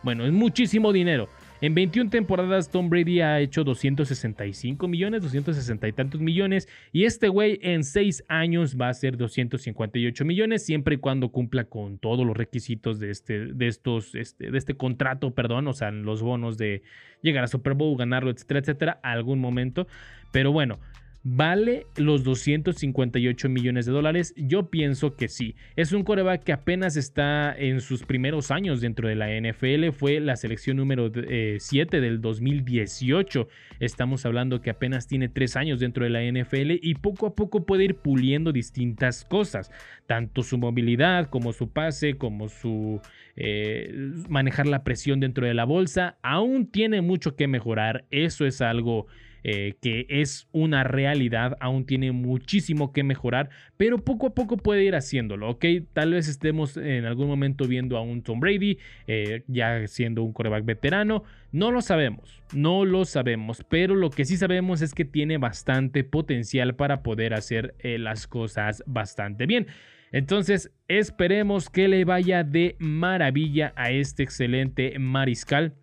Bueno, 0.02 0.26
es 0.26 0.32
muchísimo 0.32 0.94
dinero. 0.94 1.28
En 1.62 1.74
21 1.74 2.10
temporadas 2.10 2.70
Tom 2.70 2.90
Brady 2.90 3.22
ha 3.22 3.40
hecho 3.40 3.64
265 3.64 4.88
millones, 4.90 5.22
260 5.22 5.88
y 5.88 5.94
tantos 5.94 6.20
millones. 6.20 6.68
Y 6.92 7.06
este 7.06 7.30
güey 7.30 7.60
en 7.62 7.86
6 7.86 8.26
años 8.28 8.76
va 8.80 8.90
a 8.90 8.94
ser 8.94 9.16
258 9.16 10.26
millones, 10.26 10.66
siempre 10.66 10.96
y 10.96 10.98
cuando 10.98 11.30
cumpla 11.30 11.64
con 11.64 11.98
todos 11.98 12.26
los 12.26 12.36
requisitos 12.36 13.00
de 13.00 13.10
este, 13.10 13.54
de 13.54 13.68
estos, 13.68 14.16
este, 14.16 14.52
de 14.52 14.58
este 14.58 14.76
contrato, 14.76 15.34
perdón, 15.34 15.68
o 15.70 15.74
sea, 15.74 15.92
los 15.92 16.22
bonos 16.22 16.58
de 16.58 16.84
llegar 17.22 17.46
a 17.46 17.48
Super 17.48 17.74
Bowl, 17.74 17.98
ganarlo, 17.98 18.32
etcétera, 18.32 18.60
etcétera, 18.60 19.00
algún 19.02 19.40
momento. 19.40 19.88
Pero 20.34 20.52
bueno, 20.52 20.80
¿Vale 21.28 21.88
los 21.98 22.24
258 22.24 23.50
millones 23.50 23.88
de 23.88 23.92
dólares? 23.92 24.36
Yo 24.38 24.70
pienso 24.70 25.16
que 25.16 25.28
sí. 25.28 25.56
Es 25.76 25.92
un 25.92 26.04
coreback 26.04 26.44
que 26.44 26.54
apenas 26.54 26.98
está 26.98 27.52
en 27.58 27.82
sus 27.82 28.04
primeros 28.04 28.52
años 28.52 28.80
dentro 28.80 29.08
de 29.08 29.16
la 29.16 29.30
NFL. 29.32 29.90
Fue 29.90 30.20
la 30.20 30.36
selección 30.36 30.78
número 30.78 31.12
7 31.58 31.98
eh, 31.98 32.00
del 32.00 32.22
2018. 32.22 33.48
Estamos 33.80 34.24
hablando 34.28 34.62
que 34.62 34.70
apenas 34.70 35.08
tiene 35.08 35.28
3 35.28 35.56
años 35.56 35.80
dentro 35.80 36.04
de 36.04 36.12
la 36.12 36.22
NFL 36.22 36.78
y 36.80 36.94
poco 36.94 37.26
a 37.26 37.34
poco 37.34 37.66
puede 37.66 37.86
ir 37.86 37.96
puliendo 37.96 38.52
distintas 38.52 39.26
cosas. 39.26 39.72
Tanto 40.06 40.44
su 40.44 40.60
movilidad 40.60 41.32
como 41.32 41.54
su 41.54 41.72
pase, 41.72 42.18
como 42.18 42.50
su 42.50 43.02
eh, 43.36 43.92
manejar 44.30 44.68
la 44.68 44.84
presión 44.84 45.20
dentro 45.20 45.48
de 45.48 45.56
la 45.56 45.66
bolsa. 45.66 46.20
Aún 46.22 46.68
tiene 46.68 47.02
mucho 47.02 47.36
que 47.36 47.48
mejorar. 47.48 48.06
Eso 48.12 48.46
es 48.46 48.62
algo 48.62 49.08
eh, 49.48 49.76
que 49.80 50.08
es 50.10 50.48
una 50.54 50.84
realidad, 50.84 51.56
aún 51.60 51.86
tiene 51.86 52.12
muchísimo 52.12 52.92
que 52.92 53.04
mejorar, 53.04 53.52
pero 53.78 54.00
poco 54.00 54.26
a 54.26 54.34
poco 54.34 54.58
puede 54.58 54.84
ir 54.84 54.96
haciéndolo, 54.96 55.52
¿ok? 55.52 55.66
Tal 55.94 56.14
vez 56.14 56.28
estemos 56.28 56.78
en 56.78 57.06
algún 57.06 57.28
momento 57.28 57.68
viendo 57.68 57.96
a 57.96 58.02
un 58.02 58.24
Tom 58.24 58.40
Brady, 58.40 58.80
eh, 59.06 59.44
ya 59.46 59.86
siendo 59.86 60.24
un 60.24 60.34
coreback 60.34 60.66
veterano, 60.66 61.26
no 61.52 61.70
lo 61.70 61.82
sabemos, 61.82 62.42
no 62.56 62.86
lo 62.86 63.06
sabemos, 63.06 63.64
pero 63.70 63.94
lo 63.94 64.10
que 64.10 64.26
sí 64.26 64.36
sabemos 64.36 64.82
es 64.82 64.96
que 64.96 65.06
tiene 65.06 65.38
bastante 65.38 66.04
potencial 66.04 66.76
para 66.76 67.04
poder 67.04 67.36
hacer 67.36 67.76
eh, 67.78 68.00
las 68.00 68.26
cosas 68.26 68.84
bastante 68.88 69.46
bien. 69.46 69.68
Entonces, 70.12 70.72
esperemos 70.88 71.70
que 71.70 71.88
le 71.88 72.04
vaya 72.04 72.44
de 72.44 72.78
maravilla 72.80 73.74
a 73.76 73.92
este 73.92 74.24
excelente 74.24 74.98
mariscal 74.98 75.76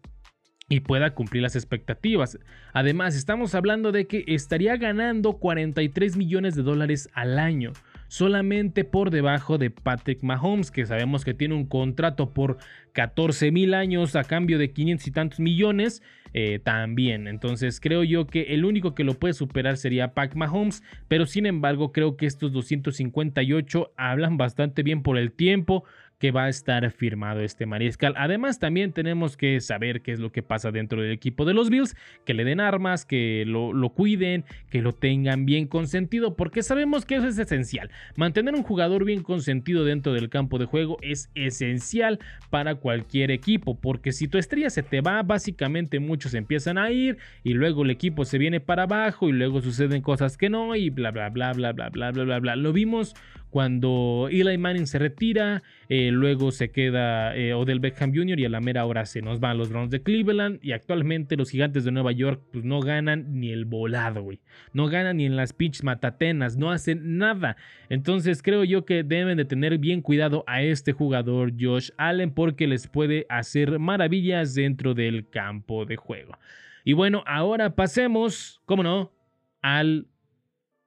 y 0.68 0.80
pueda 0.80 1.14
cumplir 1.14 1.42
las 1.42 1.56
expectativas. 1.56 2.38
Además, 2.72 3.14
estamos 3.14 3.54
hablando 3.54 3.92
de 3.92 4.06
que 4.06 4.24
estaría 4.26 4.76
ganando 4.76 5.34
43 5.34 6.16
millones 6.16 6.54
de 6.54 6.62
dólares 6.62 7.10
al 7.12 7.38
año, 7.38 7.72
solamente 8.08 8.84
por 8.84 9.10
debajo 9.10 9.58
de 9.58 9.70
Patrick 9.70 10.22
Mahomes, 10.22 10.70
que 10.70 10.86
sabemos 10.86 11.24
que 11.24 11.34
tiene 11.34 11.54
un 11.54 11.66
contrato 11.66 12.30
por 12.32 12.58
14 12.92 13.50
mil 13.50 13.74
años 13.74 14.16
a 14.16 14.24
cambio 14.24 14.58
de 14.58 14.72
500 14.72 15.06
y 15.06 15.10
tantos 15.10 15.40
millones. 15.40 16.02
Eh, 16.34 16.60
también, 16.64 17.28
entonces 17.28 17.78
creo 17.78 18.04
yo 18.04 18.26
que 18.26 18.54
el 18.54 18.64
único 18.64 18.94
que 18.94 19.04
lo 19.04 19.18
puede 19.18 19.34
superar 19.34 19.76
sería 19.76 20.14
Pac 20.14 20.34
Mahomes, 20.34 20.82
pero 21.06 21.26
sin 21.26 21.44
embargo 21.44 21.92
creo 21.92 22.16
que 22.16 22.24
estos 22.24 22.52
258 22.52 23.92
hablan 23.98 24.38
bastante 24.38 24.82
bien 24.82 25.02
por 25.02 25.18
el 25.18 25.32
tiempo, 25.32 25.84
que 26.22 26.30
va 26.30 26.44
a 26.44 26.48
estar 26.48 26.88
firmado 26.92 27.40
este 27.40 27.66
mariscal. 27.66 28.14
Además, 28.16 28.60
también 28.60 28.92
tenemos 28.92 29.36
que 29.36 29.60
saber 29.60 30.02
qué 30.02 30.12
es 30.12 30.20
lo 30.20 30.30
que 30.30 30.44
pasa 30.44 30.70
dentro 30.70 31.02
del 31.02 31.10
equipo 31.10 31.44
de 31.44 31.52
los 31.52 31.68
Bills, 31.68 31.96
que 32.24 32.32
le 32.32 32.44
den 32.44 32.60
armas, 32.60 33.04
que 33.04 33.42
lo, 33.44 33.88
cuiden, 33.88 34.44
que 34.70 34.82
lo 34.82 34.92
tengan 34.92 35.46
bien 35.46 35.66
consentido, 35.66 36.36
porque 36.36 36.62
sabemos 36.62 37.04
que 37.06 37.16
eso 37.16 37.26
es 37.26 37.40
esencial. 37.40 37.90
Mantener 38.14 38.54
un 38.54 38.62
jugador 38.62 39.04
bien 39.04 39.24
consentido 39.24 39.84
dentro 39.84 40.12
del 40.12 40.28
campo 40.28 40.58
de 40.58 40.66
juego 40.66 40.96
es 41.02 41.28
esencial 41.34 42.20
para 42.50 42.76
cualquier 42.76 43.32
equipo, 43.32 43.80
porque 43.80 44.12
si 44.12 44.28
tu 44.28 44.38
estrella 44.38 44.70
se 44.70 44.84
te 44.84 45.00
va, 45.00 45.24
básicamente 45.24 45.98
muchos 45.98 46.34
empiezan 46.34 46.78
a 46.78 46.92
ir 46.92 47.18
y 47.42 47.54
luego 47.54 47.82
el 47.82 47.90
equipo 47.90 48.24
se 48.24 48.38
viene 48.38 48.60
para 48.60 48.84
abajo 48.84 49.28
y 49.28 49.32
luego 49.32 49.60
suceden 49.60 50.02
cosas 50.02 50.36
que 50.36 50.50
no 50.50 50.76
y 50.76 50.88
bla 50.88 51.10
bla 51.10 51.30
bla 51.30 51.52
bla 51.52 51.72
bla 51.72 51.88
bla 51.88 52.12
bla 52.12 52.22
bla 52.22 52.38
bla. 52.38 52.54
Lo 52.54 52.72
vimos 52.72 53.16
cuando 53.52 54.28
Eli 54.30 54.56
Manning 54.56 54.86
se 54.86 54.98
retira, 54.98 55.62
eh, 55.90 56.10
luego 56.10 56.52
se 56.52 56.70
queda 56.70 57.36
eh, 57.36 57.52
Odell 57.52 57.80
Beckham 57.80 58.14
Jr. 58.14 58.40
y 58.40 58.46
a 58.46 58.48
la 58.48 58.62
mera 58.62 58.86
hora 58.86 59.04
se 59.04 59.20
nos 59.20 59.40
van 59.40 59.58
los 59.58 59.68
Browns 59.68 59.90
de 59.90 60.02
Cleveland 60.02 60.58
y 60.62 60.72
actualmente 60.72 61.36
los 61.36 61.50
gigantes 61.50 61.84
de 61.84 61.92
Nueva 61.92 62.12
York 62.12 62.40
pues 62.50 62.64
no 62.64 62.80
ganan 62.80 63.38
ni 63.38 63.52
el 63.52 63.66
volado, 63.66 64.22
güey. 64.22 64.40
No 64.72 64.86
ganan 64.86 65.18
ni 65.18 65.26
en 65.26 65.36
las 65.36 65.52
pitch 65.52 65.82
matatenas, 65.82 66.56
no 66.56 66.70
hacen 66.70 67.18
nada. 67.18 67.58
Entonces 67.90 68.42
creo 68.42 68.64
yo 68.64 68.86
que 68.86 69.02
deben 69.02 69.36
de 69.36 69.44
tener 69.44 69.76
bien 69.76 70.00
cuidado 70.00 70.44
a 70.46 70.62
este 70.62 70.92
jugador 70.92 71.52
Josh 71.60 71.90
Allen 71.98 72.32
porque 72.32 72.66
les 72.66 72.86
puede 72.86 73.26
hacer 73.28 73.78
maravillas 73.78 74.54
dentro 74.54 74.94
del 74.94 75.28
campo 75.28 75.84
de 75.84 75.96
juego. 75.96 76.38
Y 76.86 76.94
bueno, 76.94 77.22
ahora 77.26 77.74
pasemos, 77.74 78.62
cómo 78.64 78.82
no, 78.82 79.12
al 79.60 80.06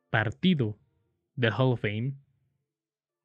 partido 0.09 0.79
del 1.35 1.51
Hall 1.51 1.73
of 1.73 1.81
Fame 1.81 2.13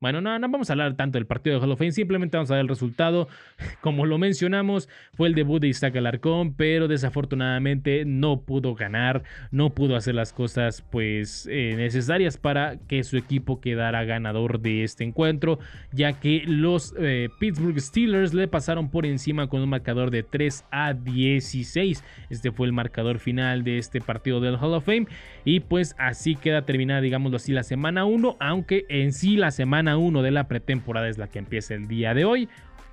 bueno, 0.00 0.22
no, 0.22 0.38
no 0.38 0.48
vamos 0.48 0.70
a 0.70 0.72
hablar 0.72 0.94
tanto 0.94 1.18
del 1.18 1.26
partido 1.26 1.56
de 1.56 1.62
Hall 1.62 1.72
of 1.72 1.78
Fame, 1.78 1.92
simplemente 1.92 2.38
vamos 2.38 2.50
a 2.50 2.54
ver 2.54 2.62
el 2.62 2.68
resultado. 2.68 3.28
Como 3.82 4.06
lo 4.06 4.16
mencionamos, 4.16 4.88
fue 5.12 5.28
el 5.28 5.34
debut 5.34 5.60
de 5.60 5.68
Isaac 5.68 5.94
Alarcón, 5.94 6.54
pero 6.54 6.88
desafortunadamente 6.88 8.06
no 8.06 8.40
pudo 8.40 8.74
ganar, 8.74 9.24
no 9.50 9.70
pudo 9.70 9.96
hacer 9.96 10.14
las 10.14 10.32
cosas 10.32 10.82
pues 10.90 11.46
eh, 11.50 11.74
necesarias 11.76 12.38
para 12.38 12.78
que 12.88 13.04
su 13.04 13.18
equipo 13.18 13.60
quedara 13.60 14.04
ganador 14.04 14.60
de 14.60 14.84
este 14.84 15.04
encuentro, 15.04 15.58
ya 15.92 16.14
que 16.18 16.44
los 16.46 16.94
eh, 16.98 17.28
Pittsburgh 17.38 17.78
Steelers 17.78 18.32
le 18.32 18.48
pasaron 18.48 18.90
por 18.90 19.04
encima 19.04 19.48
con 19.48 19.60
un 19.60 19.68
marcador 19.68 20.10
de 20.10 20.22
3 20.22 20.64
a 20.70 20.94
16. 20.94 22.02
Este 22.30 22.52
fue 22.52 22.66
el 22.66 22.72
marcador 22.72 23.18
final 23.18 23.64
de 23.64 23.76
este 23.76 24.00
partido 24.00 24.40
del 24.40 24.56
Hall 24.56 24.72
of 24.72 24.86
Fame 24.86 25.08
y 25.44 25.60
pues 25.60 25.94
así 25.98 26.36
queda 26.36 26.62
terminada, 26.62 27.02
digámoslo 27.02 27.36
así, 27.36 27.52
la 27.52 27.64
semana 27.64 28.06
1, 28.06 28.38
aunque 28.40 28.86
en 28.88 29.12
sí 29.12 29.36
la 29.36 29.50
semana 29.50 29.89
1 29.96 30.22
de 30.22 30.30
la 30.30 30.48
pretemporada 30.48 31.08
es 31.08 31.18
la 31.18 31.28
que 31.28 31.38
empieza 31.38 31.74
el 31.74 31.88
día 31.88 32.14
de 32.14 32.24
hoy. 32.24 32.48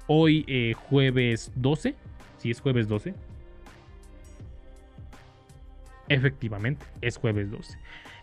Hoy 0.07 0.45
eh, 0.47 0.73
jueves 0.73 1.51
12. 1.55 1.95
Si 2.37 2.51
es 2.51 2.61
jueves 2.61 2.87
12. 2.87 3.13
Efectivamente, 6.09 6.85
es 7.01 7.17
jueves 7.17 7.51
12. 7.51 7.77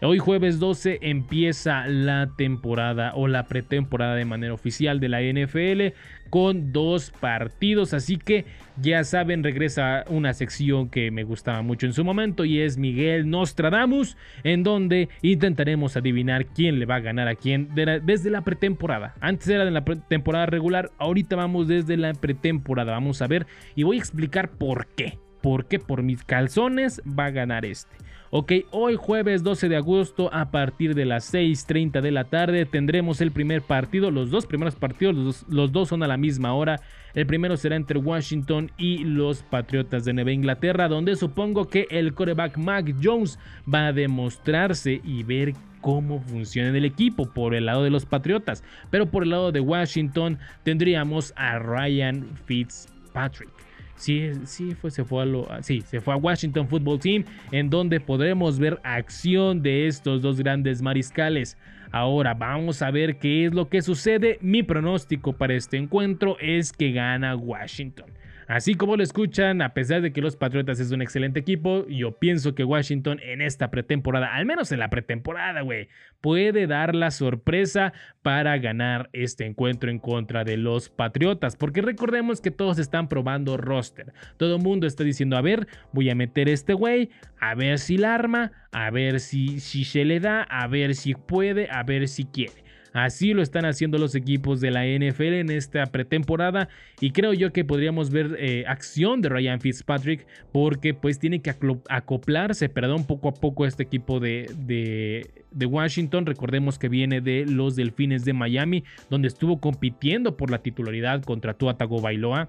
Hoy 0.07 0.19
jueves 0.19 0.59
12 0.59 0.99
empieza 1.01 1.87
la 1.87 2.29
temporada 2.37 3.15
o 3.15 3.27
la 3.27 3.47
pretemporada 3.47 4.15
de 4.15 4.27
manera 4.27 4.53
oficial 4.53 5.01
de 5.01 5.09
la 5.09 5.23
NFL 5.23 5.97
con 6.29 6.75
dos 6.75 7.11
partidos, 7.11 7.95
así 7.95 8.19
que 8.19 8.45
ya 8.77 9.03
saben, 9.05 9.43
regresa 9.43 10.05
una 10.11 10.35
sección 10.35 10.91
que 10.91 11.11
me 11.11 11.25
gustaba 11.25 11.63
mucho 11.63 11.87
en 11.87 11.95
su 11.95 12.05
momento 12.05 12.45
y 12.45 12.61
es 12.61 12.77
Miguel 12.77 13.31
Nostradamus, 13.31 14.19
en 14.43 14.63
donde 14.63 15.09
intentaremos 15.23 15.97
adivinar 15.97 16.45
quién 16.49 16.79
le 16.79 16.85
va 16.85 16.97
a 16.97 17.01
ganar 17.01 17.27
a 17.29 17.35
quién 17.35 17.71
desde 17.75 18.29
la 18.29 18.43
pretemporada. 18.43 19.15
Antes 19.21 19.49
era 19.49 19.65
de 19.65 19.71
la 19.71 19.87
temporada 19.87 20.45
regular, 20.45 20.91
ahorita 20.99 21.35
vamos 21.35 21.67
desde 21.67 21.97
la 21.97 22.13
pretemporada, 22.13 22.93
vamos 22.93 23.23
a 23.23 23.27
ver 23.27 23.47
y 23.75 23.85
voy 23.85 23.97
a 23.97 24.01
explicar 24.01 24.51
por 24.51 24.87
qué. 24.89 25.19
Porque 25.41 25.79
por 25.79 26.03
mis 26.03 26.25
calzones 26.25 27.03
va 27.07 27.27
a 27.27 27.31
ganar 27.31 27.67
este. 27.67 27.95
Ok, 28.37 28.51
hoy 28.73 28.97
jueves 28.97 29.45
12 29.45 29.69
de 29.69 29.77
agosto 29.77 30.29
a 30.35 30.51
partir 30.51 30.97
de 30.97 31.05
las 31.05 31.33
6.30 31.33 32.01
de 32.01 32.11
la 32.11 32.25
tarde 32.25 32.67
tendremos 32.67 33.21
el 33.21 33.31
primer 33.31 33.63
partido, 33.63 34.11
los 34.11 34.29
dos 34.29 34.45
primeros 34.45 34.75
partidos, 34.75 35.47
los 35.49 35.71
dos, 35.71 35.91
son 35.91 36.03
a 36.03 36.09
la 36.09 36.17
misma 36.17 36.53
hora. 36.53 36.81
El 37.15 37.29
primero 37.29 37.57
será 37.57 37.77
entre 37.77 38.01
Washington 38.01 38.73
y 38.77 39.05
los 39.05 39.45
Patriotas 39.45 40.05
de 40.05 40.15
Nueva 40.15 40.33
Inglaterra, 40.33 40.89
donde 40.89 41.15
supongo 41.15 41.69
que 41.69 41.87
el 41.91 42.13
coreback 42.13 42.57
Mac 42.57 42.93
Jones 43.01 43.39
va 43.73 43.87
a 43.87 43.93
demostrarse 43.93 45.01
y 45.05 45.23
ver 45.23 45.53
cómo 45.81 46.19
funciona 46.19 46.77
el 46.77 46.85
equipo 46.85 47.33
por 47.33 47.55
el 47.55 47.67
lado 47.67 47.85
de 47.85 47.91
los 47.91 48.05
Patriotas. 48.05 48.65
Pero 48.91 49.07
por 49.07 49.23
el 49.23 49.31
lado 49.31 49.53
de 49.53 49.61
Washington 49.61 50.41
tendríamos 50.65 51.33
a 51.37 51.61
Ryan 51.61 52.27
Fitzpatrick. 52.47 53.64
Sí, 53.97 54.33
sí, 54.45 54.75
fue, 54.75 54.91
se, 54.91 55.05
fue 55.05 55.25
a 55.49 55.63
sí, 55.63 55.81
se 55.83 56.01
fue 56.01 56.15
a 56.15 56.17
Washington 56.17 56.69
Football 56.69 56.99
Team, 56.99 57.25
en 57.53 57.71
donde 57.71 58.01
podremos 58.01 58.59
ver 58.59 58.81
acción 58.83 59.63
de 59.63 59.87
estos 59.87 60.21
dos 60.21 60.39
grandes 60.39 60.83
mariscales. 60.83 61.57
Ahora 61.93 62.35
vamos 62.35 62.83
a 62.83 62.91
ver 62.91 63.19
qué 63.19 63.47
es 63.47 63.55
lo 63.55 63.69
que 63.69 63.81
sucede. 63.81 64.39
Mi 64.41 64.65
pronóstico 64.65 65.33
para 65.33 65.55
este 65.55 65.77
encuentro 65.77 66.37
es 66.41 66.73
que 66.73 66.91
gana 66.91 67.37
Washington. 67.37 68.07
Así 68.47 68.75
como 68.75 68.97
lo 68.97 69.03
escuchan, 69.03 69.63
a 69.63 69.75
pesar 69.75 70.03
de 70.03 70.13
que 70.13 70.21
los 70.21 70.37
Patriotas 70.37 70.81
es 70.81 70.91
un 70.93 71.03
excelente 71.03 71.41
equipo, 71.41 71.87
yo 71.89 72.19
pienso 72.19 72.55
que 72.55 72.65
Washington 72.65 73.21
en 73.23 73.41
esta 73.41 73.71
pretemporada, 73.71 74.35
al 74.35 74.45
menos 74.47 74.71
en 74.73 74.81
la 74.81 74.91
pretemporada, 74.91 75.63
güey, 75.63 75.89
puede 76.21 76.67
dar 76.67 76.95
la 76.95 77.11
sorpresa 77.11 77.93
para 78.23 78.57
ganar 78.59 79.09
este 79.13 79.47
encuentro 79.47 79.91
en 79.91 79.99
contra 79.99 80.45
de 80.45 80.57
los 80.57 80.89
Patriotas. 80.89 81.57
Porque 81.57 81.83
recordemos 81.83 82.41
que 82.41 82.51
todos 82.51 82.79
están 82.79 83.09
probando 83.09 83.57
roster. 83.57 84.13
Todo 84.37 84.57
el 84.57 84.63
mundo 84.63 84.87
está 84.87 85.05
diciendo, 85.05 85.37
a 85.37 85.43
ver, 85.43 85.67
voy 85.93 86.11
a 86.11 86.15
meter 86.15 86.49
este 86.49 86.75
güey, 86.75 87.11
a 87.41 87.55
ver 87.55 87.79
si 87.79 87.97
la 87.97 88.15
arma, 88.15 88.53
a 88.73 88.91
ver 88.91 89.21
si, 89.21 89.61
si 89.61 89.85
se 89.85 90.05
le 90.05 90.21
da, 90.21 90.43
a 90.43 90.67
ver 90.67 90.95
si 90.95 91.15
puede, 91.15 91.69
a 91.71 91.83
ver 91.83 92.09
si 92.09 92.25
quiere. 92.25 92.65
Así 92.95 93.35
lo 93.35 93.43
están 93.43 93.65
haciendo 93.65 93.99
los 93.99 94.15
equipos 94.15 94.61
de 94.61 94.71
la 94.71 94.87
NFL 94.87 95.35
en 95.35 95.51
esta 95.51 95.85
pretemporada 95.87 96.69
y 97.01 97.11
creo 97.11 97.33
yo 97.33 97.53
que 97.53 97.65
podríamos 97.65 98.11
ver 98.11 98.37
eh, 98.39 98.65
acción 98.69 99.21
de 99.21 99.31
Ryan 99.31 99.61
Fitzpatrick 99.61 100.25
porque 100.53 100.95
pues 100.95 101.19
tiene 101.19 101.43
que 101.43 101.53
acoplarse, 101.89 102.69
perdón, 102.69 103.05
poco 103.05 103.31
a 103.31 103.35
poco 103.35 103.65
a 103.65 103.69
este 103.69 103.83
equipo 103.83 104.21
de, 104.21 104.49
de, 104.57 105.67
Washington. 105.67 106.25
Recordemos 106.25 106.79
que 106.79 106.89
viene 106.89 107.21
de 107.21 107.47
los 107.47 107.75
Delfines 107.75 108.25
de 108.25 108.33
Miami 108.33 108.85
donde 109.11 109.27
estuvo 109.27 109.59
compitiendo 109.59 110.37
por 110.37 110.53
la 110.53 110.59
titularidad 110.59 111.25
contra 111.25 111.55
Tua 111.55 111.77
Tagovailoa. 111.77 112.49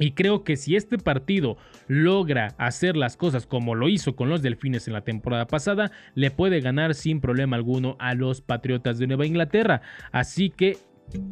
Y 0.00 0.12
creo 0.12 0.42
que 0.42 0.56
si 0.56 0.74
este 0.74 0.98
partido 0.98 1.58
logra 1.86 2.54
hacer 2.58 2.96
las 2.96 3.16
cosas 3.16 3.46
como 3.46 3.76
lo 3.76 3.88
hizo 3.88 4.16
con 4.16 4.28
los 4.28 4.42
Delfines 4.42 4.88
en 4.88 4.94
la 4.94 5.02
temporada 5.02 5.46
pasada, 5.46 5.92
le 6.14 6.30
puede 6.32 6.60
ganar 6.60 6.94
sin 6.94 7.20
problema 7.20 7.56
alguno 7.56 7.96
a 8.00 8.14
los 8.14 8.40
Patriotas 8.40 8.98
de 8.98 9.06
Nueva 9.06 9.26
Inglaterra. 9.26 9.82
Así 10.10 10.50
que 10.50 10.78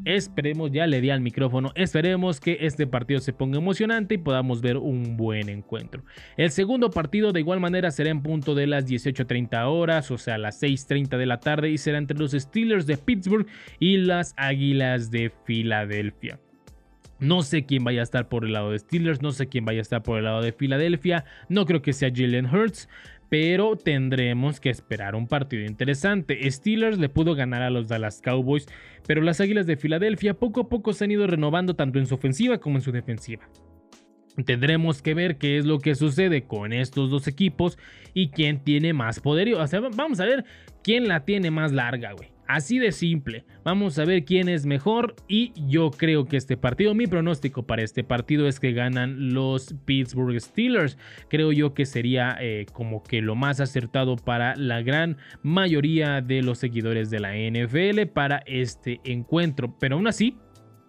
Esperemos, 0.05 0.73
ya 0.73 0.87
le 0.87 1.01
di 1.01 1.11
al 1.11 1.21
micrófono, 1.21 1.71
esperemos 1.77 2.41
que 2.41 2.59
este 2.63 2.87
partido 2.87 3.21
se 3.21 3.33
ponga 3.33 3.59
emocionante 3.59 4.15
y 4.15 4.19
podamos 4.19 4.61
ver 4.61 4.77
un 4.77 5.17
buen 5.17 5.49
encuentro. 5.49 6.03
El 6.37 6.51
segundo 6.51 6.91
partido 6.91 7.33
de 7.33 7.41
igual 7.41 7.61
manera 7.61 7.91
será 7.91 8.11
en 8.11 8.23
punto 8.23 8.57
de 8.57 8.67
las 8.67 8.87
18.30 8.89 9.67
horas, 9.67 10.11
o 10.11 10.19
sea, 10.19 10.37
las 10.37 10.61
6.30 10.61 11.17
de 11.17 11.27
la 11.27 11.39
tarde 11.39 11.71
y 11.71 11.79
será 11.79 11.99
entre 11.99 12.19
los 12.19 12.33
Steelers 12.33 12.87
de 12.87 12.97
Pittsburgh 12.97 13.47
y 13.79 13.99
las 13.99 14.35
Águilas 14.37 15.11
de 15.11 15.31
Filadelfia. 15.45 16.41
No 17.21 17.43
sé 17.43 17.67
quién 17.67 17.85
vaya 17.85 18.01
a 18.01 18.05
estar 18.05 18.29
por 18.29 18.45
el 18.45 18.53
lado 18.53 18.71
de 18.71 18.79
Steelers, 18.79 19.23
no 19.23 19.33
sé 19.33 19.49
quién 19.49 19.65
vaya 19.65 19.81
a 19.81 19.83
estar 19.83 20.03
por 20.03 20.19
el 20.19 20.25
lado 20.25 20.41
de 20.41 20.53
Filadelfia, 20.53 21.25
no 21.49 21.67
creo 21.67 21.83
que 21.83 21.93
sea 21.93 22.13
Jalen 22.15 22.47
Hurts, 22.47 22.89
pero 23.29 23.77
tendremos 23.77 24.61
que 24.61 24.71
esperar 24.71 25.15
un 25.15 25.27
partido 25.27 25.65
interesante. 25.65 26.51
Steelers 26.51 26.99
le 26.99 27.09
pudo 27.09 27.35
ganar 27.35 27.63
a 27.63 27.71
los 27.71 27.89
Dallas 27.89 28.21
Cowboys, 28.23 28.67
pero 29.07 29.21
las 29.21 29.41
Águilas 29.41 29.67
de 29.67 29.77
Filadelfia 29.77 30.35
poco 30.35 30.63
a 30.63 30.69
poco 30.69 30.93
se 30.93 31.05
han 31.05 31.11
ido 31.11 31.27
renovando 31.27 31.75
tanto 31.75 31.99
en 31.99 32.07
su 32.07 32.15
ofensiva 32.15 32.59
como 32.59 32.77
en 32.77 32.83
su 32.83 32.93
defensiva. 32.93 33.49
Tendremos 34.45 35.03
que 35.03 35.15
ver 35.15 35.37
qué 35.37 35.59
es 35.59 35.67
lo 35.67 35.81
que 35.81 35.97
sucede 35.97 36.43
con 36.43 36.73
estos 36.73 37.11
dos 37.11 37.27
equipos 37.27 37.77
y 38.15 38.29
quién 38.29 38.63
tiene 38.63 38.93
más 38.93 39.19
poder. 39.21 39.53
O 39.55 39.67
sea, 39.67 39.81
vamos 39.81 40.21
a 40.21 40.25
ver 40.25 40.45
quién 40.83 41.09
la 41.09 41.25
tiene 41.25 41.51
más 41.51 41.73
larga, 41.73 42.13
güey. 42.13 42.31
Así 42.49 42.79
de 42.79 42.93
simple. 42.93 43.45
Vamos 43.63 43.99
a 43.99 44.07
ver 44.07 44.25
quién 44.25 44.49
es 44.49 44.65
mejor 44.65 45.15
y 45.29 45.53
yo 45.69 45.91
creo 45.91 46.25
que 46.25 46.39
este 46.39 46.57
partido, 46.57 46.95
mi 46.95 47.07
pronóstico 47.07 47.65
para 47.65 47.83
este 47.83 48.05
partido 48.05 48.49
es 48.49 48.59
que 48.59 48.73
ganan 48.73 49.35
los 49.35 49.75
Pittsburgh 49.85 50.41
Steelers. 50.41 50.97
Creo 51.29 51.53
yo 51.53 51.75
que 51.75 51.85
sería 51.85 52.39
eh, 52.41 52.65
como 52.73 53.03
que 53.03 53.21
lo 53.21 53.35
más 53.35 53.61
acertado 53.61 54.17
para 54.17 54.57
la 54.57 54.81
gran 54.81 55.19
mayoría 55.43 56.23
de 56.23 56.41
los 56.41 56.57
seguidores 56.57 57.11
de 57.11 57.21
la 57.21 57.35
NFL 57.37 58.07
para 58.15 58.39
este 58.47 59.03
encuentro. 59.05 59.77
Pero 59.79 59.97
aún 59.97 60.07
así, 60.07 60.39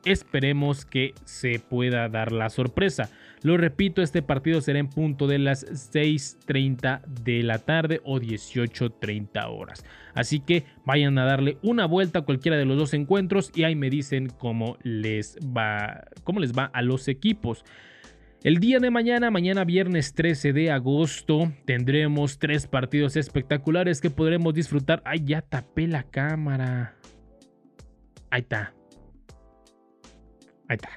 esperemos 0.05 0.85
que 0.85 1.13
se 1.25 1.59
pueda 1.59 2.09
dar 2.09 2.31
la 2.31 2.49
sorpresa. 2.49 3.09
Lo 3.41 3.57
repito, 3.57 4.01
este 4.01 4.21
partido 4.21 4.62
será 4.62 4.79
en 4.79 4.89
punto 4.89 5.27
de 5.27 5.39
las 5.39 5.65
6.30 5.65 7.03
de 7.05 7.43
la 7.43 7.59
tarde 7.59 8.01
o 8.03 8.19
18.30 8.19 9.45
horas. 9.49 9.85
Así 10.13 10.39
que 10.39 10.65
vayan 10.85 11.17
a 11.17 11.25
darle 11.25 11.57
una 11.62 11.85
vuelta 11.85 12.19
a 12.19 12.21
cualquiera 12.23 12.57
de 12.57 12.65
los 12.65 12.77
dos 12.77 12.93
encuentros 12.93 13.51
y 13.55 13.63
ahí 13.63 13.75
me 13.75 13.89
dicen 13.89 14.27
cómo 14.27 14.77
les 14.83 15.38
va, 15.38 16.05
cómo 16.23 16.39
les 16.39 16.53
va 16.53 16.65
a 16.65 16.81
los 16.81 17.07
equipos. 17.07 17.63
El 18.43 18.59
día 18.59 18.79
de 18.79 18.89
mañana, 18.89 19.31
mañana 19.31 19.65
viernes 19.65 20.13
13 20.13 20.53
de 20.53 20.71
agosto, 20.71 21.51
tendremos 21.65 22.39
tres 22.39 22.67
partidos 22.67 23.17
espectaculares 23.17 23.99
que 23.99 24.09
podremos 24.09 24.53
disfrutar. 24.53 25.01
Ay, 25.03 25.23
ya 25.25 25.41
tapé 25.41 25.88
la 25.88 26.03
cámara. 26.03 26.95
Ahí 28.29 28.41
está. 28.41 28.78
Ahí 30.69 30.75
está. 30.75 30.89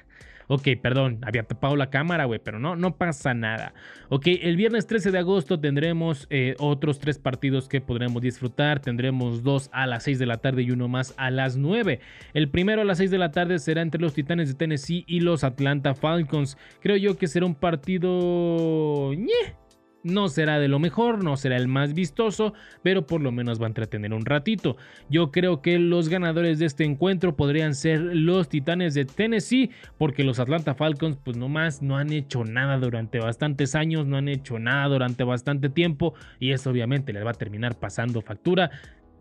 Ok, 0.47 0.67
perdón, 0.81 1.19
había 1.23 1.43
tapado 1.43 1.75
la 1.75 1.89
cámara, 1.89 2.25
güey, 2.25 2.39
pero 2.39 2.59
no, 2.59 2.75
no 2.75 2.95
pasa 2.95 3.33
nada. 3.33 3.73
Ok, 4.09 4.27
el 4.27 4.55
viernes 4.55 4.87
13 4.87 5.11
de 5.11 5.19
agosto 5.19 5.59
tendremos 5.59 6.27
eh, 6.29 6.55
otros 6.59 6.99
tres 6.99 7.17
partidos 7.17 7.67
que 7.67 7.81
podremos 7.81 8.21
disfrutar. 8.21 8.79
Tendremos 8.79 9.43
dos 9.43 9.69
a 9.71 9.87
las 9.87 10.03
6 10.03 10.19
de 10.19 10.25
la 10.25 10.37
tarde 10.37 10.63
y 10.63 10.71
uno 10.71 10.87
más 10.87 11.13
a 11.17 11.31
las 11.31 11.57
9. 11.57 11.99
El 12.33 12.49
primero 12.49 12.81
a 12.81 12.85
las 12.85 12.97
6 12.97 13.11
de 13.11 13.17
la 13.17 13.31
tarde 13.31 13.59
será 13.59 13.81
entre 13.81 14.01
los 14.01 14.13
Titanes 14.13 14.49
de 14.49 14.55
Tennessee 14.55 15.05
y 15.07 15.21
los 15.21 15.43
Atlanta 15.43 15.95
Falcons. 15.95 16.57
Creo 16.81 16.97
yo 16.97 17.17
que 17.17 17.27
será 17.27 17.45
un 17.45 17.55
partido... 17.55 19.11
No 20.03 20.27
será 20.27 20.59
de 20.59 20.67
lo 20.67 20.79
mejor, 20.79 21.23
no 21.23 21.37
será 21.37 21.55
el 21.55 21.69
más 21.69 21.93
vistoso, 21.93 22.53
pero 22.81 23.07
por 23.07 23.21
lo 23.21 23.31
menos 23.31 23.61
va 23.61 23.65
a 23.65 23.67
entretener 23.67 24.13
un 24.13 24.25
ratito. 24.25 24.75
Yo 25.09 25.31
creo 25.31 25.61
que 25.61 25.79
los 25.79 26.09
ganadores 26.09 26.59
de 26.59 26.65
este 26.65 26.83
encuentro 26.83 27.37
podrían 27.37 27.73
ser 27.73 28.01
los 28.01 28.49
Titanes 28.49 28.93
de 28.93 29.05
Tennessee, 29.05 29.71
porque 29.97 30.25
los 30.25 30.39
Atlanta 30.39 30.75
Falcons 30.75 31.17
pues 31.23 31.37
nomás 31.37 31.81
no 31.81 31.97
han 31.97 32.11
hecho 32.11 32.43
nada 32.43 32.77
durante 32.77 33.19
bastantes 33.19 33.75
años, 33.75 34.05
no 34.05 34.17
han 34.17 34.27
hecho 34.27 34.59
nada 34.59 34.87
durante 34.87 35.23
bastante 35.23 35.69
tiempo 35.69 36.13
y 36.39 36.51
eso 36.51 36.69
obviamente 36.69 37.13
les 37.13 37.25
va 37.25 37.31
a 37.31 37.35
terminar 37.35 37.79
pasando 37.79 38.21
factura 38.21 38.71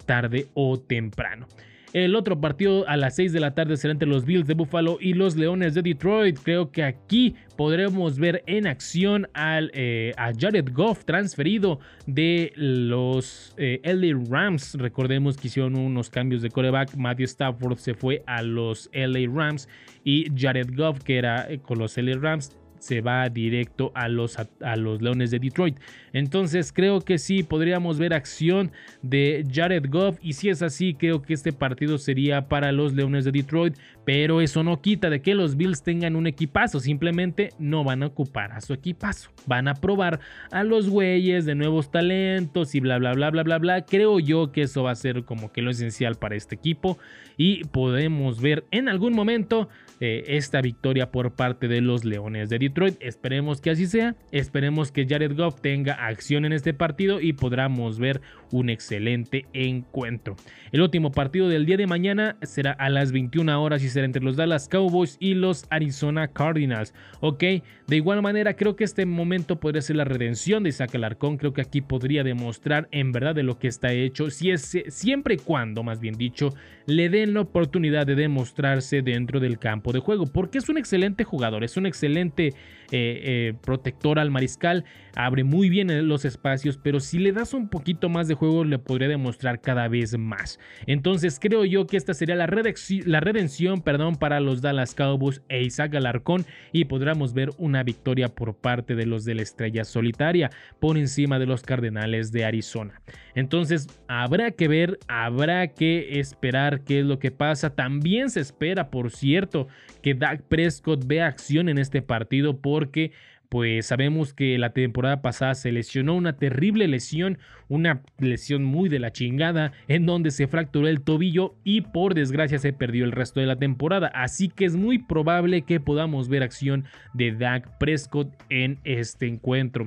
tarde 0.05 0.49
o 0.55 0.81
temprano. 0.81 1.47
El 1.93 2.17
otro 2.17 2.41
partido 2.41 2.89
a 2.89 2.97
las 2.97 3.17
6 3.17 3.35
de 3.35 3.41
la 3.41 3.55
tarde 3.55 3.77
será 3.77 3.93
entre 3.93 4.09
los 4.09 4.25
Bills 4.25 4.47
de 4.47 4.55
Buffalo 4.55 4.97
y 4.99 5.13
los 5.13 5.37
Leones 5.37 5.75
de 5.75 5.83
Detroit. 5.83 6.39
Creo 6.43 6.71
que 6.71 6.83
aquí 6.83 7.35
podremos 7.55 8.19
ver 8.19 8.43
en 8.47 8.67
acción 8.67 9.29
al, 9.35 9.71
eh, 9.75 10.15
a 10.17 10.33
Jared 10.33 10.71
Goff 10.73 11.05
transferido 11.05 11.81
de 12.07 12.53
los 12.57 13.53
eh, 13.59 13.83
LA 13.85 14.19
Rams. 14.31 14.75
Recordemos 14.77 15.37
que 15.37 15.49
hicieron 15.49 15.77
unos 15.77 16.09
cambios 16.09 16.41
de 16.41 16.49
coreback. 16.49 16.97
Matthew 16.97 17.27
Stafford 17.27 17.77
se 17.77 17.93
fue 17.93 18.23
a 18.27 18.41
los 18.41 18.89
LA 18.95 19.31
Rams 19.31 19.69
y 20.03 20.27
Jared 20.35 20.75
Goff, 20.75 21.03
que 21.03 21.19
era 21.19 21.51
eh, 21.51 21.59
con 21.59 21.79
los 21.79 21.99
LA 21.99 22.17
Rams, 22.19 22.57
se 22.83 23.01
va 23.01 23.29
directo 23.29 23.93
a 23.95 24.09
los, 24.09 24.37
a, 24.39 24.77
los 24.77 25.01
Leones 25.01 25.31
de 25.31 25.39
Detroit. 25.39 25.79
Entonces 26.13 26.73
creo 26.73 27.01
que 27.01 27.17
sí 27.17 27.45
podríamos 27.45 27.97
ver 27.97 28.13
acción 28.13 28.73
de 29.03 29.47
Jared 29.49 29.87
Goff 29.89 30.19
y 30.21 30.33
si 30.33 30.49
es 30.49 30.63
así 30.63 30.95
creo 30.95 31.23
que 31.23 31.33
este 31.33 31.53
partido 31.53 31.97
sería 31.97 32.49
para 32.49 32.73
los 32.73 32.93
Leones 32.93 33.25
de 33.25 33.31
Detroit, 33.31 33.77
pero 34.05 34.41
eso 34.41 34.65
no 34.65 34.83
quita 34.83 35.11
de 35.11 35.23
que 35.23 35.37
los 35.37 35.57
Bills 35.57 35.85
tengan 35.85 36.17
un 36.17 36.27
equipazo, 36.27 36.81
simplemente 36.81 37.51
no 37.61 37.85
van 37.85 38.03
a 38.03 38.07
ocupar 38.07 38.51
a 38.51 38.61
su 38.61 38.73
equipazo, 38.73 39.31
van 39.47 39.69
a 39.69 39.75
probar 39.75 40.19
a 40.51 40.65
los 40.65 40.91
güeyes 40.91 41.45
de 41.45 41.55
nuevos 41.55 41.93
talentos 41.93 42.75
y 42.75 42.81
bla 42.81 42.99
bla 42.99 43.13
bla 43.13 43.31
bla 43.31 43.45
bla 43.45 43.59
bla. 43.59 43.85
Creo 43.85 44.19
yo 44.19 44.51
que 44.51 44.63
eso 44.63 44.83
va 44.83 44.91
a 44.91 44.97
ser 44.97 45.23
como 45.23 45.53
que 45.53 45.63
lo 45.63 45.71
esencial 45.71 46.17
para 46.17 46.35
este 46.35 46.57
equipo 46.57 46.99
y 47.37 47.63
podemos 47.65 48.41
ver 48.41 48.65
en 48.73 48.89
algún 48.89 49.13
momento 49.13 49.69
eh, 50.05 50.37
esta 50.37 50.61
victoria 50.61 51.13
por 51.13 51.37
parte 51.37 51.69
de 51.69 51.81
los 51.81 52.05
Leones 52.05 52.49
de 52.51 52.59
Detroit. 52.59 52.97
Esperemos 52.99 53.61
que 53.61 53.71
así 53.71 53.87
sea. 53.87 54.17
Esperemos 54.33 54.91
que 54.91 55.07
Jared 55.07 55.37
Goff 55.37 55.61
tenga 55.61 55.93
acción 55.93 56.45
en 56.45 56.53
este 56.53 56.75
partido 56.75 57.21
y 57.21 57.35
podamos 57.35 58.01
ver 58.01 58.21
un 58.51 58.69
excelente 58.69 59.47
encuentro. 59.53 60.35
El 60.73 60.81
último 60.81 61.13
partido 61.13 61.49
del 61.49 61.67
día 61.67 61.77
de 61.77 61.87
mañana 61.87 62.37
será 62.43 62.73
a 62.73 62.91
las 62.91 63.13
21 63.13 63.63
horas 63.63 63.85
y 63.85 63.89
será 63.91 64.05
entre 64.05 64.25
los 64.25 64.35
Dallas 64.35 64.69
Cowboys 64.69 65.19
y 65.21 65.35
los 65.35 65.67
Arizona 65.71 66.27
Cardinals. 66.27 66.95
Ok, 67.21 67.45
de 67.87 67.97
igual 67.97 68.23
manera 68.23 68.57
creo 68.57 68.75
que 68.75 68.83
este 68.83 69.07
momento 69.07 69.61
podría 69.61 69.83
ser 69.83 69.95
la 69.95 70.05
redención 70.05 70.65
de 70.65 70.71
Isaac 70.71 70.97
Alarcón. 70.97 71.37
Creo 71.37 71.53
que 71.53 71.61
aquí 71.61 71.81
podría 71.81 72.25
demostrar 72.25 72.89
en 72.91 73.13
verdad 73.13 73.37
de 73.37 73.45
lo 73.45 73.61
que 73.61 73.69
está 73.69 73.93
hecho. 73.93 74.31
Si 74.31 74.51
es, 74.51 74.77
siempre 74.89 75.35
y 75.35 75.39
cuando, 75.39 75.85
más 75.85 76.01
bien 76.01 76.17
dicho, 76.17 76.53
le 76.87 77.09
den 77.09 77.35
la 77.35 77.43
oportunidad 77.43 78.05
de 78.05 78.17
demostrarse 78.17 79.03
dentro 79.03 79.39
del 79.39 79.61
campo 79.61 79.92
de 79.93 80.01
juego, 80.01 80.27
porque 80.27 80.59
es 80.59 80.69
un 80.69 80.79
excelente 80.79 81.25
jugador, 81.25 81.65
es 81.65 81.77
un 81.77 81.87
excelente 81.87 82.49
eh, 82.49 82.53
eh, 82.91 83.55
protector 83.63 84.19
al 84.19 84.31
mariscal, 84.31 84.85
abre 85.17 85.45
muy 85.45 85.69
bien 85.69 86.09
los 86.09 86.25
espacios, 86.25 86.79
pero 86.83 87.01
si 87.01 87.19
le 87.19 87.33
das 87.33 87.55
un 87.55 87.69
poquito 87.69 88.09
más 88.09 88.29
de 88.29 88.35
juego 88.35 88.65
le 88.65 88.79
podría 88.79 89.09
demostrar 89.09 89.61
cada 89.61 89.89
vez 89.89 90.17
más. 90.19 90.59
Entonces 90.87 91.39
creo 91.41 91.65
yo 91.65 91.87
que 91.87 91.97
esta 91.97 92.15
sería 92.15 92.35
la, 92.35 92.47
la 92.47 93.21
redención 93.21 93.83
perdón, 93.83 94.17
para 94.17 94.41
los 94.41 94.63
Dallas 94.63 94.95
Cowboys 94.95 95.43
e 95.49 95.63
Isaac 95.63 95.95
Alarcón 95.95 96.45
y 96.73 96.85
podríamos 96.85 97.35
ver 97.35 97.51
una 97.59 97.83
victoria 97.83 98.29
por 98.29 98.57
parte 98.57 98.95
de 98.95 99.07
los 99.07 99.25
de 99.25 99.35
la 99.35 99.43
estrella 99.43 99.85
solitaria 99.85 100.51
por 100.81 100.97
encima 100.97 101.39
de 101.39 101.47
los 101.47 101.63
Cardenales 101.63 102.33
de 102.33 102.45
Arizona. 102.45 103.01
Entonces 103.35 103.89
habrá 104.09 104.51
que 104.53 104.69
ver, 104.69 104.99
habrá 105.09 105.69
que 105.69 106.21
esperar 106.21 106.83
qué 106.85 107.01
es 107.01 107.07
lo 107.07 107.19
que 107.19 107.31
pasa. 107.31 107.75
También 107.75 108.31
se 108.31 108.41
espera, 108.41 108.91
por 108.91 109.11
cierto, 109.11 109.69
que 110.03 110.15
Dak 110.15 110.43
Prescott 110.43 111.07
vea 111.07 111.27
acción 111.27 111.69
en 111.69 111.79
este 111.79 112.03
partido 112.03 112.61
porque 112.61 113.13
pues 113.53 113.85
sabemos 113.85 114.33
que 114.33 114.57
la 114.57 114.73
temporada 114.73 115.21
pasada 115.21 115.55
se 115.55 115.73
lesionó 115.73 116.15
una 116.15 116.39
terrible 116.39 116.89
lesión, 116.89 117.37
una 117.69 118.01
lesión 118.19 118.65
muy 118.65 118.89
de 118.89 118.99
la 118.99 119.13
chingada, 119.13 119.73
en 119.89 120.07
donde 120.07 120.31
se 120.31 120.47
fracturó 120.47 120.89
el 120.89 121.03
tobillo 121.03 121.55
y 121.63 121.83
por 121.83 122.15
desgracia 122.15 122.59
se 122.59 122.73
perdió 122.73 123.05
el 123.05 123.13
resto 123.13 123.41
de 123.41 123.47
la 123.47 123.57
temporada. 123.57 124.11
Así 124.15 124.49
que 124.49 124.65
es 124.65 124.75
muy 124.75 124.97
probable 124.97 125.67
que 125.67 125.81
podamos 125.81 126.31
ver 126.31 126.43
acción 126.43 126.87
de 127.13 127.33
Dak 127.33 127.77
Prescott 127.77 128.33
en 128.49 128.79
este 128.85 129.27
encuentro 129.27 129.85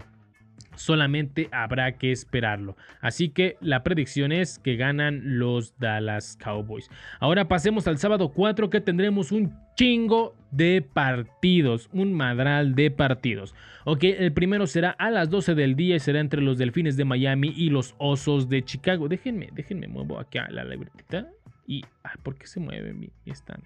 solamente 0.76 1.50
habrá 1.52 1.94
que 1.94 2.12
esperarlo. 2.12 2.76
Así 3.02 3.30
que 3.30 3.58
la 3.62 3.84
predicción 3.84 4.32
es 4.32 4.60
que 4.60 4.76
ganan 4.76 5.40
los 5.40 5.78
Dallas 5.78 6.38
Cowboys. 6.44 6.90
Ahora 7.20 7.48
pasemos 7.48 7.88
al 7.88 7.98
sábado 7.98 8.30
4 8.30 8.70
que 8.70 8.82
tendremos 8.82 9.32
un 9.32 9.54
chingo 9.76 10.36
de 10.52 10.82
partidos, 10.82 11.90
un 11.92 12.14
madral 12.14 12.76
de 12.76 12.92
partidos. 12.92 13.54
Ok, 13.84 14.04
el 14.04 14.32
primero 14.34 14.68
será 14.68 14.92
a 14.92 15.12
las 15.12 15.30
12 15.30 15.56
del 15.56 15.76
día 15.76 15.96
y 15.96 16.00
será 16.00 16.20
entre 16.20 16.42
los 16.42 16.58
Delfines 16.58 16.98
de 16.98 17.06
Miami 17.06 17.54
y 17.56 17.70
los 17.70 17.96
Osos 17.98 18.50
de 18.50 18.64
Chicago. 18.64 19.08
Déjenme, 19.08 19.50
déjenme 19.54 19.88
muevo 19.88 20.20
acá 20.20 20.48
la 20.50 20.64
libretita 20.64 21.30
y... 21.68 21.84
¿Por 22.24 22.38
qué 22.38 22.48
se 22.48 22.60
mueve 22.60 22.94
mi 22.94 23.10
stand? 23.28 23.64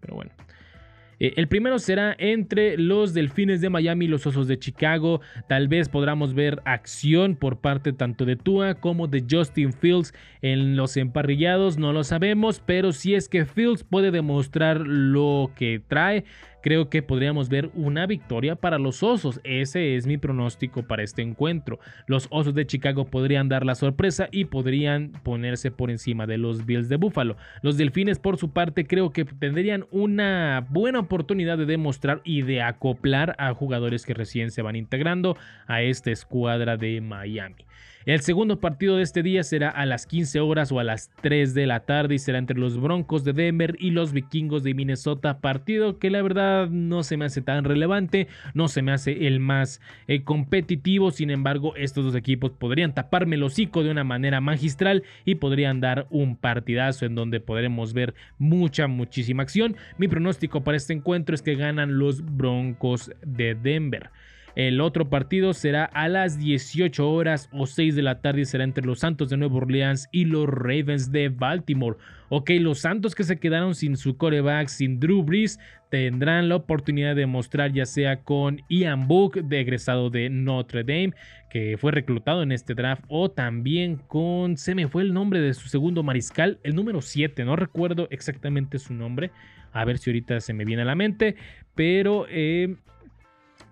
Pero 0.00 0.16
bueno. 0.16 0.32
Eh, 1.20 1.34
el 1.36 1.46
primero 1.48 1.78
será 1.78 2.16
entre 2.18 2.76
los 2.78 3.14
Delfines 3.14 3.60
de 3.60 3.70
Miami 3.70 4.06
y 4.06 4.08
los 4.08 4.26
Osos 4.26 4.48
de 4.48 4.58
Chicago. 4.58 5.20
Tal 5.48 5.68
vez 5.68 5.88
podamos 5.88 6.34
ver 6.34 6.60
acción 6.64 7.36
por 7.36 7.60
parte 7.60 7.92
tanto 7.92 8.24
de 8.24 8.36
Tua 8.36 8.74
como 8.74 9.06
de 9.06 9.24
Justin 9.30 9.72
Fields 9.72 10.14
en 10.42 10.76
los 10.76 10.96
emparrillados. 10.96 11.78
No 11.78 11.92
lo 11.92 12.02
sabemos, 12.02 12.62
pero 12.64 12.92
si 12.92 13.14
es 13.14 13.28
que 13.28 13.44
Fields 13.44 13.84
puede 13.84 14.10
demostrar 14.10 14.80
lo 14.80 15.52
que 15.54 15.82
trae, 15.86 16.24
creo 16.62 16.88
que 16.88 17.02
podríamos 17.02 17.48
ver 17.48 17.70
una 17.74 18.06
victoria 18.06 18.56
para 18.56 18.78
los 18.78 19.02
Osos. 19.02 19.40
Ese 19.44 19.96
es 19.96 20.06
mi 20.06 20.18
pronóstico 20.18 20.82
para 20.82 21.02
este 21.02 21.22
encuentro. 21.22 21.78
Los 22.06 22.26
Osos 22.30 22.54
de 22.54 22.66
Chicago 22.66 23.06
podrían 23.06 23.48
dar 23.48 23.64
la 23.64 23.74
sorpresa 23.74 24.28
y 24.30 24.46
podrían 24.46 25.12
ponerse 25.22 25.70
por 25.70 25.90
encima 25.90 26.26
de 26.26 26.38
los 26.38 26.66
Bills 26.66 26.88
de 26.88 26.96
Buffalo. 26.96 27.36
Los 27.62 27.76
Delfines 27.76 28.18
por 28.18 28.36
su 28.36 28.50
parte 28.50 28.86
creo 28.86 29.10
que 29.10 29.24
tendrían 29.24 29.86
una 29.90 30.66
buena 30.70 31.00
oportunidad 31.00 31.58
de 31.58 31.66
demostrar 31.66 32.20
y 32.24 32.42
de 32.42 32.62
acoplar 32.62 33.34
a 33.38 33.52
jugadores 33.54 34.04
que 34.04 34.14
recién 34.14 34.50
se 34.50 34.62
van 34.62 34.76
integrando 34.76 35.36
a 35.66 35.82
esta 35.82 36.10
escuadra 36.10 36.76
de 36.76 37.00
Miami. 37.00 37.66
El 38.06 38.22
segundo 38.22 38.60
partido 38.60 38.96
de 38.96 39.02
este 39.02 39.22
día 39.22 39.42
será 39.42 39.68
a 39.68 39.84
las 39.84 40.06
15 40.06 40.40
horas 40.40 40.72
o 40.72 40.80
a 40.80 40.84
las 40.84 41.10
3 41.20 41.52
de 41.52 41.66
la 41.66 41.80
tarde 41.80 42.14
y 42.14 42.18
será 42.18 42.38
entre 42.38 42.58
los 42.58 42.80
Broncos 42.80 43.24
de 43.24 43.34
Denver 43.34 43.76
y 43.78 43.90
los 43.90 44.14
Vikingos 44.14 44.62
de 44.62 44.72
Minnesota. 44.72 45.40
Partido 45.40 45.98
que 45.98 46.08
la 46.08 46.22
verdad 46.22 46.70
no 46.70 47.02
se 47.02 47.18
me 47.18 47.26
hace 47.26 47.42
tan 47.42 47.62
relevante, 47.62 48.26
no 48.54 48.68
se 48.68 48.80
me 48.80 48.92
hace 48.92 49.26
el 49.26 49.38
más 49.38 49.82
eh, 50.08 50.24
competitivo. 50.24 51.10
Sin 51.10 51.28
embargo, 51.28 51.76
estos 51.76 52.06
dos 52.06 52.14
equipos 52.14 52.52
podrían 52.52 52.94
taparme 52.94 53.36
el 53.36 53.42
hocico 53.42 53.82
de 53.82 53.90
una 53.90 54.02
manera 54.02 54.40
magistral 54.40 55.02
y 55.26 55.34
podrían 55.34 55.82
dar 55.82 56.06
un 56.08 56.36
partidazo 56.36 57.04
en 57.04 57.14
donde 57.14 57.40
podremos 57.40 57.92
ver 57.92 58.14
mucha, 58.38 58.86
muchísima 58.86 59.42
acción. 59.42 59.76
Mi 59.98 60.08
pronóstico 60.08 60.62
para 60.64 60.78
este 60.78 60.94
encuentro 60.94 61.34
es 61.34 61.42
que 61.42 61.54
ganan 61.54 61.98
los 61.98 62.24
Broncos 62.24 63.12
de 63.26 63.54
Denver. 63.54 64.08
El 64.60 64.82
otro 64.82 65.08
partido 65.08 65.54
será 65.54 65.86
a 65.86 66.06
las 66.10 66.38
18 66.38 67.10
horas 67.10 67.48
o 67.50 67.64
6 67.64 67.96
de 67.96 68.02
la 68.02 68.20
tarde 68.20 68.44
será 68.44 68.62
entre 68.62 68.84
los 68.84 68.98
Santos 68.98 69.30
de 69.30 69.38
Nueva 69.38 69.56
Orleans 69.56 70.06
y 70.12 70.26
los 70.26 70.46
Ravens 70.46 71.10
de 71.10 71.30
Baltimore. 71.30 71.96
Ok, 72.28 72.50
los 72.60 72.80
Santos 72.80 73.14
que 73.14 73.24
se 73.24 73.38
quedaron 73.38 73.74
sin 73.74 73.96
su 73.96 74.18
coreback, 74.18 74.68
sin 74.68 75.00
Drew 75.00 75.22
Brees, 75.22 75.58
tendrán 75.88 76.50
la 76.50 76.56
oportunidad 76.56 77.16
de 77.16 77.24
mostrar 77.24 77.72
ya 77.72 77.86
sea 77.86 78.20
con 78.20 78.60
Ian 78.68 79.08
Book, 79.08 79.42
de 79.42 79.60
egresado 79.60 80.10
de 80.10 80.28
Notre 80.28 80.84
Dame, 80.84 81.14
que 81.48 81.78
fue 81.78 81.92
reclutado 81.92 82.42
en 82.42 82.52
este 82.52 82.74
draft, 82.74 83.04
o 83.08 83.30
también 83.30 83.96
con, 83.96 84.58
se 84.58 84.74
me 84.74 84.88
fue 84.88 85.04
el 85.04 85.14
nombre 85.14 85.40
de 85.40 85.54
su 85.54 85.70
segundo 85.70 86.02
mariscal, 86.02 86.58
el 86.64 86.74
número 86.74 87.00
7, 87.00 87.46
no 87.46 87.56
recuerdo 87.56 88.08
exactamente 88.10 88.78
su 88.78 88.92
nombre, 88.92 89.30
a 89.72 89.86
ver 89.86 89.96
si 89.96 90.10
ahorita 90.10 90.38
se 90.40 90.52
me 90.52 90.66
viene 90.66 90.82
a 90.82 90.84
la 90.84 90.96
mente, 90.96 91.36
pero 91.74 92.26
eh, 92.28 92.76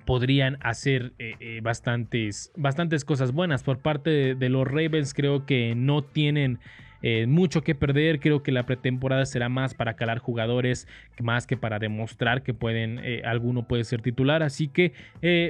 podrían 0.09 0.57
hacer 0.63 1.13
eh, 1.19 1.35
eh, 1.39 1.61
bastantes, 1.63 2.51
bastantes 2.57 3.05
cosas 3.05 3.33
buenas 3.33 3.63
por 3.63 3.81
parte 3.81 4.35
de, 4.35 4.49
los 4.49 4.67
Ravens. 4.67 5.13
Creo 5.13 5.45
que 5.45 5.75
no 5.75 6.01
tienen 6.01 6.61
eh, 7.03 7.27
mucho 7.27 7.63
que 7.63 7.75
perder. 7.75 8.21
Creo 8.21 8.43
que 8.43 8.53
la 8.53 8.67
pretemporada 8.67 9.27
será 9.27 9.49
más 9.49 9.75
para 9.75 9.95
calar 9.95 10.19
jugadores 10.19 10.87
más 11.21 11.47
que 11.47 11.57
para 11.57 11.79
demostrar 11.79 12.43
que 12.43 12.55
pueden, 12.55 13.01
alguno 13.25 13.67
puede 13.67 13.85
ser 13.85 14.03
titular. 14.03 14.43
Así 14.43 14.69
que 14.69 14.93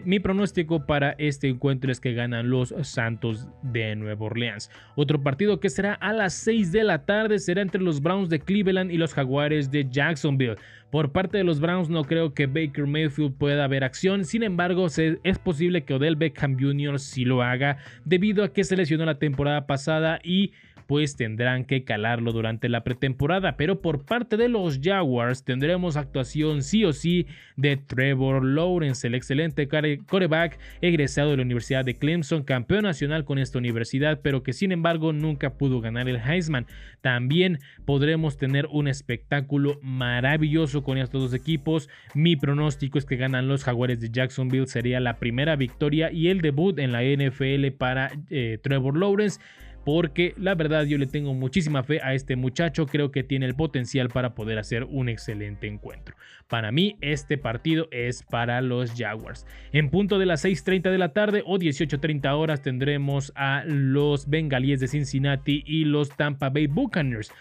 mi 0.04 0.18
pronóstico 0.18 0.86
para 0.86 1.14
este 1.18 1.48
encuentro 1.48 1.92
es 1.92 2.00
que 2.00 2.14
ganan 2.14 2.48
los 2.50 2.74
Santos 2.82 3.48
de 3.62 3.94
Nueva 3.96 4.26
Orleans. 4.26 4.70
Otro 4.96 5.22
partido 5.22 5.60
que 5.60 5.68
será 5.68 5.94
a 5.94 6.12
las 6.12 6.34
6 6.34 6.72
de 6.72 6.84
la 6.84 7.04
tarde 7.04 7.38
será 7.38 7.62
entre 7.62 7.82
los 7.82 8.00
Browns 8.00 8.28
de 8.28 8.40
Cleveland 8.40 8.90
y 8.90 8.96
los 8.96 9.14
Jaguares 9.14 9.70
de 9.70 9.86
Jacksonville. 9.88 10.56
Por 10.90 11.12
parte 11.12 11.36
de 11.36 11.44
los 11.44 11.60
Browns 11.60 11.90
no 11.90 12.04
creo 12.04 12.32
que 12.32 12.46
Baker 12.46 12.86
Mayfield 12.86 13.36
pueda 13.36 13.64
haber 13.64 13.84
acción, 13.84 14.24
sin 14.24 14.42
embargo 14.42 14.86
es 14.86 15.38
posible 15.38 15.84
que 15.84 15.94
Odell 15.94 16.16
Beckham 16.16 16.58
Jr. 16.58 16.98
sí 16.98 17.26
lo 17.26 17.42
haga 17.42 17.76
debido 18.06 18.42
a 18.42 18.52
que 18.52 18.64
se 18.64 18.76
lesionó 18.76 19.04
la 19.04 19.18
temporada 19.18 19.66
pasada 19.66 20.18
y 20.22 20.52
pues 20.88 21.16
tendrán 21.16 21.66
que 21.66 21.84
calarlo 21.84 22.32
durante 22.32 22.70
la 22.70 22.82
pretemporada. 22.82 23.58
Pero 23.58 23.82
por 23.82 24.06
parte 24.06 24.38
de 24.38 24.48
los 24.48 24.80
Jaguars 24.82 25.44
tendremos 25.44 25.98
actuación 25.98 26.62
sí 26.62 26.82
o 26.86 26.94
sí 26.94 27.26
de 27.56 27.76
Trevor 27.76 28.42
Lawrence, 28.42 29.06
el 29.06 29.14
excelente 29.14 29.68
coreback 29.68 30.58
egresado 30.80 31.30
de 31.30 31.36
la 31.36 31.42
Universidad 31.42 31.84
de 31.84 31.98
Clemson, 31.98 32.42
campeón 32.42 32.84
nacional 32.84 33.26
con 33.26 33.38
esta 33.38 33.58
universidad, 33.58 34.20
pero 34.22 34.42
que 34.42 34.54
sin 34.54 34.72
embargo 34.72 35.12
nunca 35.12 35.58
pudo 35.58 35.82
ganar 35.82 36.08
el 36.08 36.16
Heisman. 36.16 36.66
También 37.02 37.58
podremos 37.84 38.38
tener 38.38 38.66
un 38.70 38.88
espectáculo 38.88 39.78
maravilloso 39.82 40.82
con 40.84 40.96
estos 40.96 41.20
dos 41.20 41.34
equipos. 41.34 41.90
Mi 42.14 42.34
pronóstico 42.34 42.96
es 42.96 43.04
que 43.04 43.16
ganan 43.16 43.46
los 43.46 43.62
Jaguares 43.62 44.00
de 44.00 44.08
Jacksonville. 44.08 44.66
Sería 44.66 45.00
la 45.00 45.18
primera 45.18 45.54
victoria 45.54 46.10
y 46.10 46.28
el 46.28 46.40
debut 46.40 46.78
en 46.78 46.92
la 46.92 47.02
NFL 47.02 47.76
para 47.76 48.10
eh, 48.30 48.58
Trevor 48.62 48.96
Lawrence. 48.96 49.38
Porque 49.84 50.34
la 50.36 50.54
verdad 50.54 50.84
yo 50.84 50.98
le 50.98 51.06
tengo 51.06 51.34
muchísima 51.34 51.82
fe 51.82 52.00
a 52.02 52.14
este 52.14 52.36
muchacho, 52.36 52.86
creo 52.86 53.10
que 53.10 53.22
tiene 53.22 53.46
el 53.46 53.54
potencial 53.54 54.08
para 54.08 54.34
poder 54.34 54.58
hacer 54.58 54.84
un 54.84 55.08
excelente 55.08 55.66
encuentro. 55.66 56.14
Para 56.48 56.72
mí 56.72 56.96
este 57.00 57.38
partido 57.38 57.88
es 57.90 58.22
para 58.22 58.60
los 58.60 58.92
Jaguars. 58.94 59.46
En 59.72 59.90
punto 59.90 60.18
de 60.18 60.26
las 60.26 60.44
6.30 60.44 60.90
de 60.90 60.98
la 60.98 61.12
tarde 61.12 61.42
o 61.46 61.58
18.30 61.58 62.30
horas 62.34 62.62
tendremos 62.62 63.32
a 63.34 63.64
los 63.66 64.28
Bengalíes 64.28 64.80
de 64.80 64.88
Cincinnati 64.88 65.62
y 65.66 65.84
los 65.84 66.10
Tampa 66.10 66.50
Bay 66.50 66.66
Buccaneers. 66.66 67.32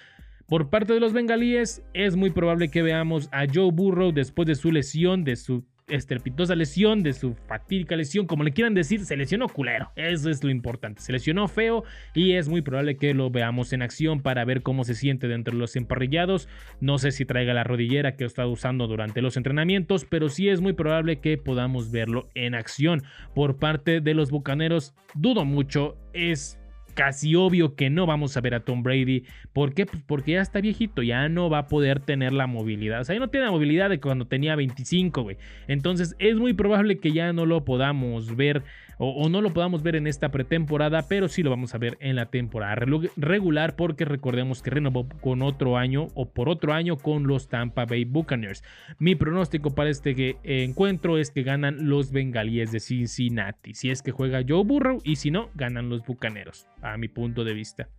Por 0.47 0.69
parte 0.69 0.93
de 0.93 1.01
los 1.01 1.11
bengalíes, 1.11 1.83
es 1.93 2.15
muy 2.15 2.29
probable 2.29 2.69
que 2.69 2.81
veamos 2.81 3.27
a 3.33 3.45
Joe 3.53 3.69
Burrow 3.69 4.13
después 4.13 4.47
de 4.47 4.55
su 4.55 4.71
lesión, 4.71 5.25
de 5.25 5.35
su 5.35 5.65
estrepitosa 5.87 6.55
lesión, 6.55 7.01
de 7.01 7.13
su 7.13 7.33
fatídica 7.33 7.95
lesión, 7.95 8.27
como 8.27 8.43
le 8.43 8.51
quieran 8.51 8.73
decir, 8.73 9.05
se 9.05 9.15
lesionó 9.15 9.47
culero. 9.47 9.91
Eso 9.95 10.29
es 10.29 10.43
lo 10.43 10.49
importante. 10.49 11.01
Se 11.01 11.11
lesionó 11.11 11.47
feo 11.47 11.83
y 12.13 12.33
es 12.33 12.49
muy 12.49 12.61
probable 12.61 12.97
que 12.97 13.13
lo 13.13 13.29
veamos 13.29 13.73
en 13.73 13.81
acción 13.81 14.21
para 14.21 14.45
ver 14.45 14.61
cómo 14.61 14.83
se 14.83 14.95
siente 14.95 15.27
dentro 15.27 15.53
de 15.53 15.59
los 15.59 15.75
emparrillados. 15.75 16.47
No 16.81 16.97
sé 16.97 17.11
si 17.11 17.25
traiga 17.25 17.53
la 17.53 17.63
rodillera 17.63 18.15
que 18.15 18.25
ha 18.25 18.27
estado 18.27 18.49
usando 18.49 18.87
durante 18.87 19.21
los 19.21 19.37
entrenamientos, 19.37 20.05
pero 20.05 20.29
sí 20.29 20.49
es 20.49 20.61
muy 20.61 20.73
probable 20.73 21.19
que 21.19 21.37
podamos 21.37 21.91
verlo 21.91 22.29
en 22.35 22.55
acción. 22.55 23.03
Por 23.33 23.57
parte 23.57 24.01
de 24.01 24.13
los 24.13 24.29
bucaneros, 24.29 24.93
dudo 25.15 25.45
mucho. 25.45 25.97
Es 26.13 26.59
casi 26.97 27.35
obvio 27.35 27.75
que 27.75 27.91
no 27.91 28.07
vamos 28.07 28.35
a 28.35 28.41
ver 28.41 28.55
a 28.55 28.61
Tom 28.61 28.81
Brady. 28.81 29.23
¿Por 29.53 29.75
qué? 29.75 29.85
Pues 29.85 30.01
porque 30.07 30.31
ya 30.31 30.41
está 30.41 30.61
viejito, 30.61 31.03
ya 31.03 31.29
no 31.29 31.47
va 31.47 31.59
a 31.59 31.67
poder 31.67 31.99
tener 31.99 32.33
la 32.33 32.47
movilidad. 32.47 33.01
O 33.01 33.03
sea, 33.03 33.13
ya 33.13 33.19
no 33.19 33.29
tiene 33.29 33.45
la 33.45 33.51
movilidad 33.51 33.91
de 33.91 33.99
cuando 33.99 34.25
tenía 34.25 34.55
25, 34.55 35.21
güey. 35.21 35.37
Entonces 35.67 36.15
es 36.17 36.35
muy 36.37 36.53
probable 36.53 36.97
que 36.97 37.11
ya 37.11 37.31
no 37.33 37.45
lo 37.45 37.63
podamos 37.63 38.35
ver 38.35 38.63
o, 38.97 39.29
no 39.29 39.41
lo 39.41 39.53
podamos 39.53 39.83
ver 39.83 39.95
en 39.95 40.07
esta 40.07 40.29
pretemporada, 40.29 41.07
pero 41.07 41.27
sí 41.27 41.43
lo 41.43 41.49
vamos 41.49 41.75
a 41.75 41.77
ver 41.77 41.97
en 41.99 42.15
la 42.15 42.27
temporada 42.27 42.75
regular 43.15 43.75
porque 43.75 44.05
recordemos 44.05 44.61
que 44.61 44.71
renovó 44.71 45.07
con 45.21 45.41
otro 45.41 45.77
año 45.77 46.07
o 46.15 46.29
por 46.29 46.49
otro 46.49 46.73
año 46.73 46.97
con 46.97 47.27
los 47.27 47.47
Tampa 47.47 47.85
Bay 47.85 48.05
Buccaneers. 48.05 48.63
Mi 48.97 49.15
pronóstico 49.15 49.75
para 49.75 49.89
este 49.89 50.37
encuentro 50.43 51.17
es 51.17 51.31
que 51.31 51.43
ganan 51.43 51.89
los 51.89 52.11
bengalíes 52.11 52.71
de 52.71 52.79
Cincinnati. 52.79 53.73
Si 53.73 53.91
es 53.91 54.01
que 54.01 54.11
juega 54.11 54.43
Joe 54.47 54.63
Burrow 54.63 54.99
y 55.03 55.17
si 55.17 55.31
no, 55.31 55.49
ganan 55.53 55.89
los 55.89 56.03
Bucaneros, 56.03 56.67
a 56.81 56.97
mi 56.97 57.07
punto 57.07 57.43
de 57.43 57.53
vista. 57.53 57.89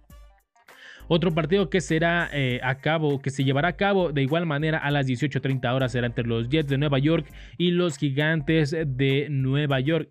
Otro 1.11 1.33
partido 1.33 1.71
que 1.71 1.81
será 1.81 2.29
eh, 2.33 2.61
a 2.63 2.77
cabo, 2.81 3.21
que 3.21 3.31
se 3.31 3.43
llevará 3.43 3.69
a 3.69 3.77
cabo 3.77 4.13
de 4.13 4.23
igual 4.23 4.45
manera 4.45 4.77
a 4.77 4.91
las 4.91 5.07
18.30 5.07 5.75
horas 5.75 5.93
será 5.93 6.07
entre 6.07 6.27
los 6.27 6.51
Jets 6.51 6.69
de 6.69 6.77
Nueva 6.77 6.99
York 6.99 7.27
y 7.57 7.71
los 7.71 7.97
Gigantes 7.97 8.73
de 8.73 9.29
Nueva 9.31 9.81
York 9.81 10.11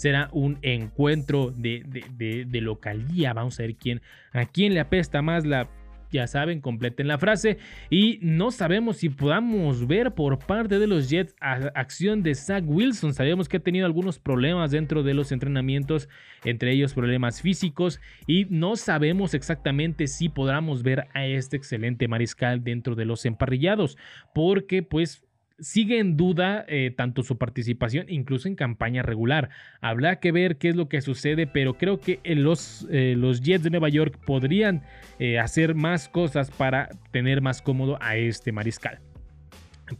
será 0.00 0.30
un 0.32 0.58
encuentro 0.62 1.52
de, 1.54 1.84
de, 2.16 2.60
localía. 2.62 3.34
Vamos 3.34 3.60
a 3.60 3.64
ver 3.64 3.74
quién, 3.74 4.00
a 4.32 4.46
quién 4.46 4.72
le 4.72 4.80
apesta 4.80 5.20
más 5.20 5.44
la 5.44 5.68
ya 6.10 6.26
saben, 6.26 6.62
completen 6.62 7.06
la 7.06 7.18
frase. 7.18 7.58
Y 7.90 8.18
no 8.22 8.50
sabemos 8.50 8.96
si 8.96 9.10
podamos 9.10 9.86
ver 9.86 10.12
por 10.14 10.38
parte 10.38 10.78
de 10.78 10.86
los 10.86 11.10
Jets 11.10 11.36
acción 11.38 12.22
de 12.22 12.34
Zach 12.34 12.64
Wilson. 12.66 13.12
Sabemos 13.12 13.46
que 13.46 13.58
ha 13.58 13.60
tenido 13.60 13.84
algunos 13.84 14.18
problemas 14.18 14.70
dentro 14.70 15.02
de 15.02 15.12
los 15.12 15.32
entrenamientos, 15.32 16.08
entre 16.44 16.72
ellos 16.72 16.94
problemas 16.94 17.42
físicos. 17.42 18.00
Y 18.26 18.46
no 18.48 18.76
sabemos 18.76 19.34
exactamente 19.34 20.06
si 20.06 20.30
podamos 20.30 20.82
ver 20.82 21.08
a 21.12 21.26
este 21.26 21.58
excelente 21.58 22.08
mariscal 22.08 22.64
dentro 22.64 22.94
de 22.94 23.04
los 23.04 23.26
emparrillados. 23.26 23.98
Porque 24.34 24.82
pues 24.82 25.22
sigue 25.60 25.98
en 25.98 26.16
duda 26.16 26.64
eh, 26.68 26.92
tanto 26.96 27.22
su 27.22 27.38
participación, 27.38 28.06
incluso 28.08 28.48
en 28.48 28.54
campaña 28.54 29.02
regular. 29.02 29.50
Habrá 29.80 30.20
que 30.20 30.32
ver 30.32 30.56
qué 30.56 30.70
es 30.70 30.76
lo 30.76 30.88
que 30.88 31.00
sucede, 31.00 31.46
pero 31.46 31.74
creo 31.74 32.00
que 32.00 32.20
eh, 32.24 32.34
los, 32.34 32.86
eh, 32.90 33.14
los 33.16 33.42
Jets 33.42 33.64
de 33.64 33.70
Nueva 33.70 33.88
York 33.88 34.18
podrían 34.24 34.82
hacer 35.38 35.74
más 35.74 36.08
cosas 36.08 36.50
para 36.50 36.88
tener 37.10 37.42
más 37.42 37.60
cómodo 37.60 37.98
a 38.00 38.16
este 38.16 38.52
mariscal. 38.52 39.00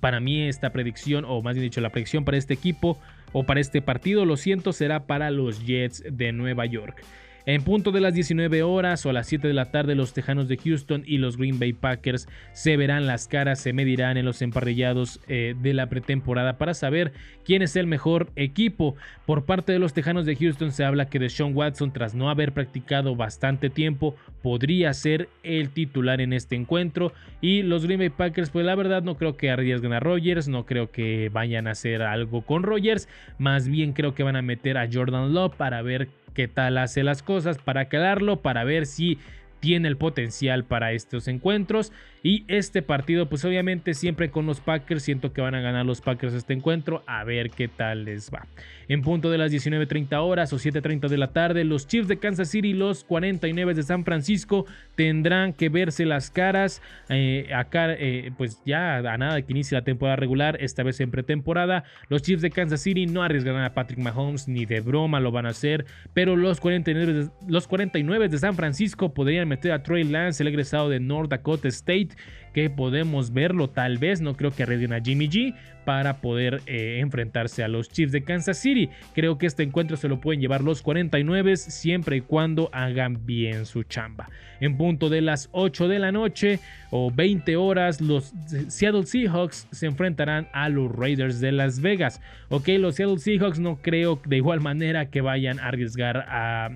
Para 0.01 0.19
mí 0.19 0.41
esta 0.49 0.73
predicción, 0.73 1.27
o 1.27 1.43
más 1.43 1.57
bien 1.57 1.65
dicho, 1.65 1.83
la 1.83 1.91
predicción 1.91 2.25
para 2.25 2.39
este 2.39 2.55
equipo 2.55 2.99
o 3.33 3.45
para 3.45 3.61
este 3.61 3.83
partido, 3.83 4.25
lo 4.25 4.39
siento, 4.39 4.73
será 4.73 5.07
para 5.07 5.31
los 5.31 5.67
Jets 5.67 6.03
de 6.11 6.33
Nueva 6.33 6.65
York. 6.65 7.05
En 7.47 7.63
punto 7.63 7.91
de 7.91 8.01
las 8.01 8.15
19 8.15 8.63
horas 8.63 9.05
o 9.07 9.11
a 9.11 9.13
las 9.13 9.27
7 9.27 9.49
de 9.49 9.55
la 9.55 9.71
tarde, 9.71 9.95
los 9.95 10.13
Tejanos 10.13 10.49
de 10.49 10.59
Houston 10.59 11.03
y 11.07 11.19
los 11.19 11.37
Green 11.37 11.59
Bay 11.59 11.73
Packers 11.73 12.29
se 12.53 12.77
verán 12.77 13.07
las 13.07 13.29
caras, 13.29 13.61
se 13.61 13.73
medirán 13.73 14.17
en 14.17 14.27
los 14.27 14.43
emparrillados 14.43 15.21
eh, 15.29 15.55
de 15.61 15.75
la 15.75 15.89
pretemporada 15.89 16.59
para 16.59 16.75
saber 16.75 17.13
quién 17.45 17.63
es 17.63 17.77
el 17.77 17.87
mejor 17.87 18.31
equipo. 18.37 18.95
Por 19.27 19.45
parte 19.45 19.73
de 19.73 19.79
los 19.79 19.95
Tejanos 19.95 20.27
de 20.27 20.37
Houston 20.37 20.73
se 20.73 20.85
habla 20.85 21.09
que 21.09 21.19
Deshaun 21.19 21.57
Watson, 21.57 21.93
tras 21.93 22.15
no 22.15 22.31
haber 22.31 22.53
practicado 22.53 23.17
bastante 23.17 23.71
tiempo, 23.71 24.15
podría 24.43 24.93
ser 24.93 25.29
el 25.43 25.71
titular 25.71 26.21
en 26.21 26.33
este 26.33 26.57
encuentro. 26.57 27.13
Y 27.41 27.63
los 27.63 27.87
Green 27.87 28.01
Bay 28.01 28.11
Packers, 28.11 28.51
pues 28.51 28.67
la 28.67 28.75
verdad 28.75 29.03
no 29.03 29.17
creo 29.17 29.37
que 29.37 29.51
arriesguen 29.51 29.93
a 29.93 30.01
Rogers, 30.01 30.49
no 30.49 30.67
creo 30.67 30.91
que 30.91 31.31
vayan 31.33 31.67
a 31.67 31.73
hacer 31.73 32.03
algo 32.03 32.43
con 32.43 32.63
Rogers, 32.63 33.09
más 33.39 33.69
bien 33.69 33.93
creo 33.93 34.15
que 34.15 34.23
van 34.23 34.37
a 34.37 34.43
meter 34.43 34.77
a 34.77 34.89
Jordan 34.91 35.33
Love 35.33 35.57
para 35.57 35.83
ver 35.83 36.09
qué 36.35 36.49
tal 36.49 36.79
hace 36.79 37.03
las 37.03 37.23
cosas, 37.23 37.59
para 37.59 37.89
calarlo, 37.89 38.41
para 38.43 38.65
ver 38.65 38.87
si 38.87 39.19
tiene 39.61 39.89
el 39.89 39.97
potencial 39.97 40.65
para 40.65 40.93
estos 40.93 41.29
encuentros. 41.29 41.93
Y 42.23 42.45
este 42.49 42.83
partido, 42.83 43.29
pues 43.29 43.45
obviamente 43.45 43.95
siempre 43.95 44.31
con 44.31 44.45
los 44.47 44.61
Packers, 44.61 45.03
siento 45.03 45.33
que 45.33 45.41
van 45.41 45.55
a 45.55 45.61
ganar 45.61 45.87
los 45.87 46.01
Packers 46.03 46.35
este 46.35 46.53
encuentro, 46.53 47.03
a 47.07 47.25
ver 47.25 47.51
qué 47.51 47.69
tal 47.69 48.05
les 48.05 48.31
va. 48.31 48.47
En 48.89 49.03
punto 49.03 49.31
de 49.31 49.39
las 49.39 49.53
19.30 49.53 50.21
horas 50.21 50.53
o 50.53 50.57
7.30 50.57 51.09
de 51.09 51.17
la 51.17 51.29
tarde, 51.29 51.65
los 51.65 51.87
Chiefs 51.87 52.09
de 52.09 52.19
Kansas 52.19 52.51
City 52.51 52.71
y 52.71 52.73
los 52.75 53.05
49 53.05 53.73
de 53.75 53.83
San 53.85 54.05
Francisco 54.05 54.67
tendrán 54.97 55.53
que 55.53 55.69
verse 55.69 56.05
las 56.05 56.31
caras. 56.31 56.83
Eh, 57.09 57.49
acá, 57.55 57.93
eh, 57.93 58.33
pues 58.37 58.61
ya 58.67 58.97
a 58.97 59.17
nada 59.17 59.37
de 59.37 59.45
que 59.45 59.53
inicie 59.53 59.79
la 59.79 59.85
temporada 59.85 60.17
regular, 60.17 60.59
esta 60.61 60.83
vez 60.83 61.01
en 61.01 61.11
pretemporada. 61.13 61.85
Los 62.09 62.23
Chiefs 62.23 62.43
de 62.43 62.51
Kansas 62.51 62.83
City 62.83 63.07
no 63.07 63.23
arriesgarán 63.23 63.63
a 63.63 63.75
Patrick 63.75 64.01
Mahomes, 64.01 64.49
ni 64.49 64.67
de 64.67 64.81
broma 64.81 65.21
lo 65.21 65.31
van 65.31 65.47
a 65.47 65.51
hacer, 65.51 65.87
pero 66.13 66.37
los 66.37 66.61
49, 66.61 67.31
los 67.47 67.69
49 67.69 68.29
de 68.29 68.39
San 68.39 68.57
Francisco 68.57 69.15
podrían 69.15 69.49
meter 69.49 69.73
a 69.73 69.83
Troy 69.85 70.05
Lance, 70.05 70.43
el 70.43 70.49
egresado 70.49 70.89
de 70.89 71.01
North 71.01 71.31
Dakota 71.31 71.69
State 71.69 72.10
week 72.11 72.50
que 72.53 72.71
podemos 72.71 73.33
verlo 73.33 73.69
tal 73.69 73.99
vez, 73.99 74.21
no 74.21 74.37
creo 74.37 74.51
que 74.51 74.63
arriesguen 74.63 74.93
a 74.93 75.01
Jimmy 75.01 75.29
G 75.29 75.55
para 75.85 76.19
poder 76.19 76.63
eh, 76.67 76.99
enfrentarse 77.01 77.65
a 77.65 77.69
los 77.69 77.89
Chiefs 77.89 78.13
de 78.13 78.23
Kansas 78.23 78.59
City. 78.59 78.91
Creo 79.15 79.39
que 79.39 79.47
este 79.47 79.63
encuentro 79.63 79.97
se 79.97 80.09
lo 80.09 80.21
pueden 80.21 80.41
llevar 80.41 80.63
los 80.63 80.83
49 80.83 81.57
siempre 81.57 82.19
y 82.19 82.21
cuando 82.21 82.71
hagan 82.73 83.27
bien 83.27 83.67
su 83.67 83.83
chamba. 83.83 84.29
En 84.61 84.77
punto 84.77 85.09
de 85.09 85.23
las 85.23 85.49
8 85.53 85.89
de 85.89 85.99
la 85.99 86.13
noche 86.13 86.61
o 86.91 87.11
20 87.11 87.57
horas, 87.57 88.01
los 88.01 88.35
Seattle 88.69 89.07
Seahawks 89.07 89.67
se 89.71 89.87
enfrentarán 89.87 90.49
a 90.53 90.69
los 90.69 90.95
Raiders 90.95 91.41
de 91.41 91.51
Las 91.51 91.81
Vegas. 91.81 92.21
Ok, 92.51 92.69
los 92.79 92.97
Seattle 92.97 93.19
Seahawks 93.19 93.59
no 93.59 93.77
creo 93.81 94.21
de 94.27 94.37
igual 94.37 94.61
manera 94.61 95.07
que 95.07 95.23
vayan 95.23 95.59
a 95.61 95.69
arriesgar 95.69 96.27
a, 96.29 96.71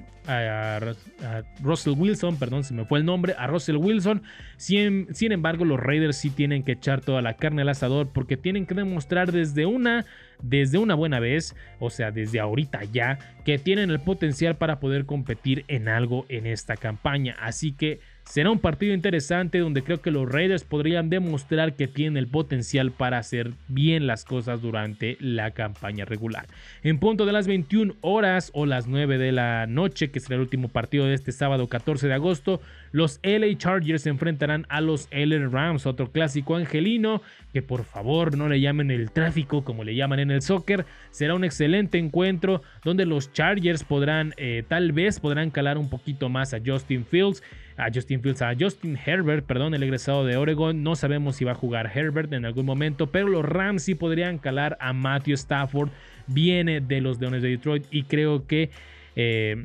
Russell 1.63 1.93
Wilson, 1.99 2.39
perdón, 2.39 2.65
se 2.65 2.73
me 2.73 2.87
fue 2.87 2.99
el 2.99 3.05
nombre, 3.05 3.35
a 3.37 3.47
Russell 3.47 3.77
Wilson. 3.77 4.23
Sin, 4.57 5.07
sin 5.15 5.33
embargo, 5.33 5.64
los 5.65 5.81
Raiders 5.81 6.17
sí 6.17 6.31
tienen 6.31 6.63
que 6.63 6.73
echar 6.73 7.01
toda 7.01 7.23
la 7.23 7.35
carne 7.35 7.63
al 7.63 7.69
asador 7.69 8.09
porque 8.13 8.37
tienen 8.37 8.67
que 8.67 8.75
demostrar 8.75 8.95
mostrar 8.95 9.33
desde 9.33 9.67
una, 9.67 10.07
desde 10.41 10.79
una 10.79 10.95
buena 10.95 11.21
vez, 11.21 11.55
o 11.79 11.91
sea, 11.91 12.11
desde 12.11 12.41
ahorita 12.41 12.85
ya, 12.85 13.19
que 13.45 13.59
tienen 13.59 13.91
el 13.91 14.01
potencial 14.01 14.57
para 14.57 14.81
poder 14.81 15.05
competir 15.05 15.65
en 15.69 15.89
algo 15.89 16.25
en 16.29 16.47
esta 16.47 16.77
campaña. 16.77 17.37
Así 17.41 17.73
que 17.73 18.01
Será 18.25 18.51
un 18.51 18.59
partido 18.59 18.95
interesante 18.95 19.59
donde 19.59 19.85
creo 19.85 20.01
que 20.01 20.11
los 20.11 20.27
Raiders 20.27 20.65
podrían 20.65 21.11
demostrar 21.11 21.77
que 21.77 21.87
tienen 21.87 22.17
el 22.17 22.27
potencial 22.27 22.91
para 22.91 23.19
hacer 23.19 23.53
bien 23.69 24.07
las 24.07 24.25
cosas 24.25 24.63
durante 24.63 25.19
la 25.21 25.51
campaña 25.51 26.07
regular. 26.07 26.47
En 26.83 26.99
punto 26.99 27.27
de 27.27 27.33
las 27.33 27.47
21 27.47 27.95
horas 28.01 28.51
o 28.55 28.65
las 28.65 28.87
9 28.87 29.19
de 29.19 29.31
la 29.31 29.67
noche, 29.67 30.11
que 30.11 30.21
será 30.21 30.37
el 30.37 30.41
último 30.41 30.69
partido 30.69 31.05
de 31.05 31.15
este 31.15 31.33
sábado 31.33 31.69
14 31.69 32.09
de 32.09 32.15
agosto, 32.15 32.61
los 32.93 33.21
LA 33.23 33.59
Chargers 33.59 34.03
se 34.03 34.09
enfrentarán 34.09 34.67
a 34.71 34.81
los 34.81 35.07
LA 35.13 35.47
Rams, 35.49 35.85
otro 35.85 36.11
clásico 36.11 36.57
angelino, 36.57 37.21
que 37.53 37.61
por 37.61 37.85
favor 37.85 38.37
no 38.37 38.49
le 38.49 38.61
llamen 38.61 38.91
el 38.91 39.11
tráfico 39.11 39.65
como 39.65 39.85
le 39.85 39.95
llaman 39.95 40.19
en 40.19 40.31
el 40.31 40.41
soccer. 40.41 40.87
Será 41.11 41.35
un 41.35 41.45
excelente 41.45 41.99
encuentro 41.99 42.63
donde 42.85 43.05
los 43.05 43.33
Chargers 43.33 43.85
podrán, 43.85 44.33
eh, 44.39 44.65
tal 44.67 44.93
vez 44.93 45.21
podrán 45.21 45.51
calar 45.51 45.77
un 45.77 45.91
poquito 45.91 46.31
más 46.31 46.55
a 46.55 46.59
Justin 46.65 47.05
Fields 47.05 47.43
a 47.77 47.91
Justin 47.93 48.21
Fields, 48.21 48.43
a 48.43 48.55
Justin 48.59 48.99
Herbert, 49.05 49.45
perdón, 49.47 49.75
el 49.75 49.83
egresado 49.83 50.25
de 50.25 50.37
Oregon. 50.37 50.83
No 50.83 50.97
sabemos 50.97 51.37
si 51.37 51.45
va 51.45 51.53
a 51.53 51.57
jugar 51.57 51.91
Herbert 51.95 52.33
en 52.33 52.45
algún 52.45 52.67
momento, 52.67 53.09
pero 53.09 53.29
los 53.29 53.45
Rams 53.45 53.83
sí 53.83 53.95
podrían 53.95 54.39
calar 54.39 54.77
a 54.81 54.93
Matthew 54.93 55.35
Stafford. 55.35 55.91
Viene 56.27 56.81
de 56.81 57.01
los 57.01 57.21
Leones 57.21 57.43
de 57.43 57.49
Detroit 57.51 57.85
y 57.91 58.05
creo 58.05 58.47
que... 58.47 58.71
Eh, 59.17 59.65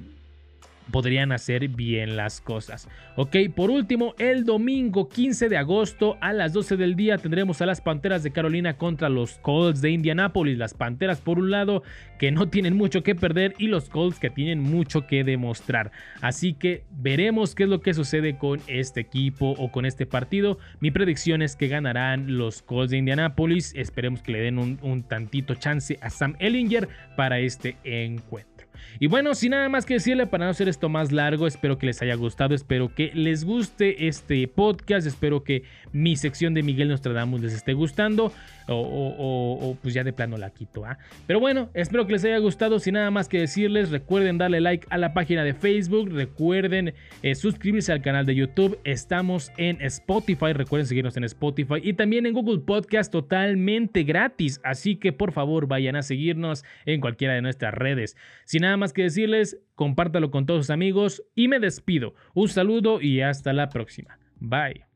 podrían 0.91 1.31
hacer 1.31 1.67
bien 1.67 2.15
las 2.15 2.41
cosas. 2.41 2.87
Ok, 3.15 3.35
por 3.55 3.69
último, 3.69 4.15
el 4.17 4.43
domingo 4.43 5.09
15 5.09 5.49
de 5.49 5.57
agosto 5.57 6.17
a 6.21 6.33
las 6.33 6.53
12 6.53 6.77
del 6.77 6.95
día 6.95 7.17
tendremos 7.17 7.61
a 7.61 7.65
las 7.65 7.81
Panteras 7.81 8.23
de 8.23 8.31
Carolina 8.31 8.77
contra 8.77 9.09
los 9.09 9.39
Colts 9.39 9.81
de 9.81 9.91
Indianápolis. 9.91 10.57
Las 10.57 10.73
Panteras 10.73 11.21
por 11.21 11.39
un 11.39 11.51
lado 11.51 11.83
que 12.17 12.31
no 12.31 12.49
tienen 12.49 12.75
mucho 12.75 13.03
que 13.03 13.15
perder 13.15 13.55
y 13.57 13.67
los 13.67 13.89
Colts 13.89 14.19
que 14.19 14.29
tienen 14.29 14.59
mucho 14.59 15.07
que 15.07 15.23
demostrar. 15.23 15.91
Así 16.21 16.53
que 16.53 16.83
veremos 16.91 17.55
qué 17.55 17.63
es 17.63 17.69
lo 17.69 17.81
que 17.81 17.93
sucede 17.93 18.37
con 18.37 18.61
este 18.67 19.01
equipo 19.01 19.51
o 19.57 19.71
con 19.71 19.85
este 19.85 20.05
partido. 20.05 20.59
Mi 20.79 20.91
predicción 20.91 21.41
es 21.41 21.55
que 21.55 21.67
ganarán 21.67 22.37
los 22.37 22.61
Colts 22.61 22.91
de 22.91 22.97
Indianápolis. 22.97 23.73
Esperemos 23.75 24.21
que 24.21 24.31
le 24.31 24.39
den 24.41 24.57
un, 24.59 25.03
tantito 25.03 25.55
chance 25.55 25.97
a 26.01 26.09
Sam 26.09 26.35
Ellinger 26.39 26.89
para 27.15 27.39
este 27.39 27.77
encuentro. 27.83 28.58
Y 28.99 29.07
bueno, 29.07 29.33
sin 29.35 29.51
nada 29.51 29.69
más 29.69 29.85
que 29.85 29.95
decirle 29.95 30.27
para 30.27 30.45
no 30.45 30.51
hacer 30.51 30.69
esto 30.69 30.89
más 30.89 31.11
largo, 31.11 31.47
espero 31.47 31.77
que 31.77 31.85
les 31.85 32.01
haya 32.01 32.15
gustado, 32.15 32.55
espero 32.55 32.93
que 32.93 33.11
les 33.13 33.45
guste 33.45 34.07
este 34.07 34.47
podcast, 34.47 35.07
espero 35.07 35.43
que 35.43 35.63
mi 35.91 36.15
sección 36.15 36.53
de 36.53 36.63
Miguel 36.63 36.89
Nostradamus 36.89 37.41
les 37.41 37.53
esté 37.53 37.73
gustando 37.73 38.31
o, 38.71 39.77
pues 39.81 39.93
ya 39.93 40.03
de 40.03 40.13
plano 40.13 40.37
la 40.37 40.51
quito. 40.51 40.85
¿ah? 40.85 40.97
Pero 41.27 41.39
bueno, 41.39 41.69
espero 41.73 42.05
que 42.05 42.13
les 42.13 42.25
haya 42.25 42.37
gustado, 42.37 42.79
sin 42.79 42.95
nada 42.95 43.11
más 43.11 43.27
que 43.27 43.39
decirles, 43.39 43.89
recuerden 43.89 44.37
darle 44.37 44.61
like 44.61 44.87
a 44.89 44.97
la 44.97 45.13
página 45.13 45.43
de 45.43 45.53
Facebook, 45.53 46.09
recuerden 46.11 46.93
eh, 47.23 47.35
suscribirse 47.35 47.91
al 47.91 48.01
canal 48.01 48.25
de 48.25 48.35
YouTube, 48.35 48.79
estamos 48.83 49.51
en 49.57 49.81
Spotify, 49.81 50.53
recuerden 50.53 50.87
seguirnos 50.87 51.17
en 51.17 51.23
Spotify 51.23 51.75
y 51.81 51.93
también 51.93 52.25
en 52.25 52.33
Google 52.33 52.59
Podcast 52.59 53.11
totalmente 53.11 54.03
gratis, 54.03 54.59
así 54.63 54.95
que 54.95 55.11
por 55.11 55.31
favor 55.31 55.67
vayan 55.67 55.95
a 55.95 56.03
seguirnos 56.03 56.63
en 56.85 57.01
cualquiera 57.01 57.33
de 57.33 57.41
nuestras 57.41 57.73
redes. 57.73 58.17
Sin 58.45 58.65
nada 58.69 58.77
más 58.77 58.93
que 58.93 59.03
decirles, 59.03 59.59
compártalo 59.75 60.31
con 60.31 60.45
todos 60.45 60.67
sus 60.67 60.69
amigos 60.69 61.23
y 61.35 61.47
me 61.47 61.59
despido. 61.59 62.13
Un 62.33 62.47
saludo 62.47 63.01
y 63.01 63.21
hasta 63.21 63.53
la 63.53 63.69
próxima. 63.69 64.19
Bye. 64.39 64.88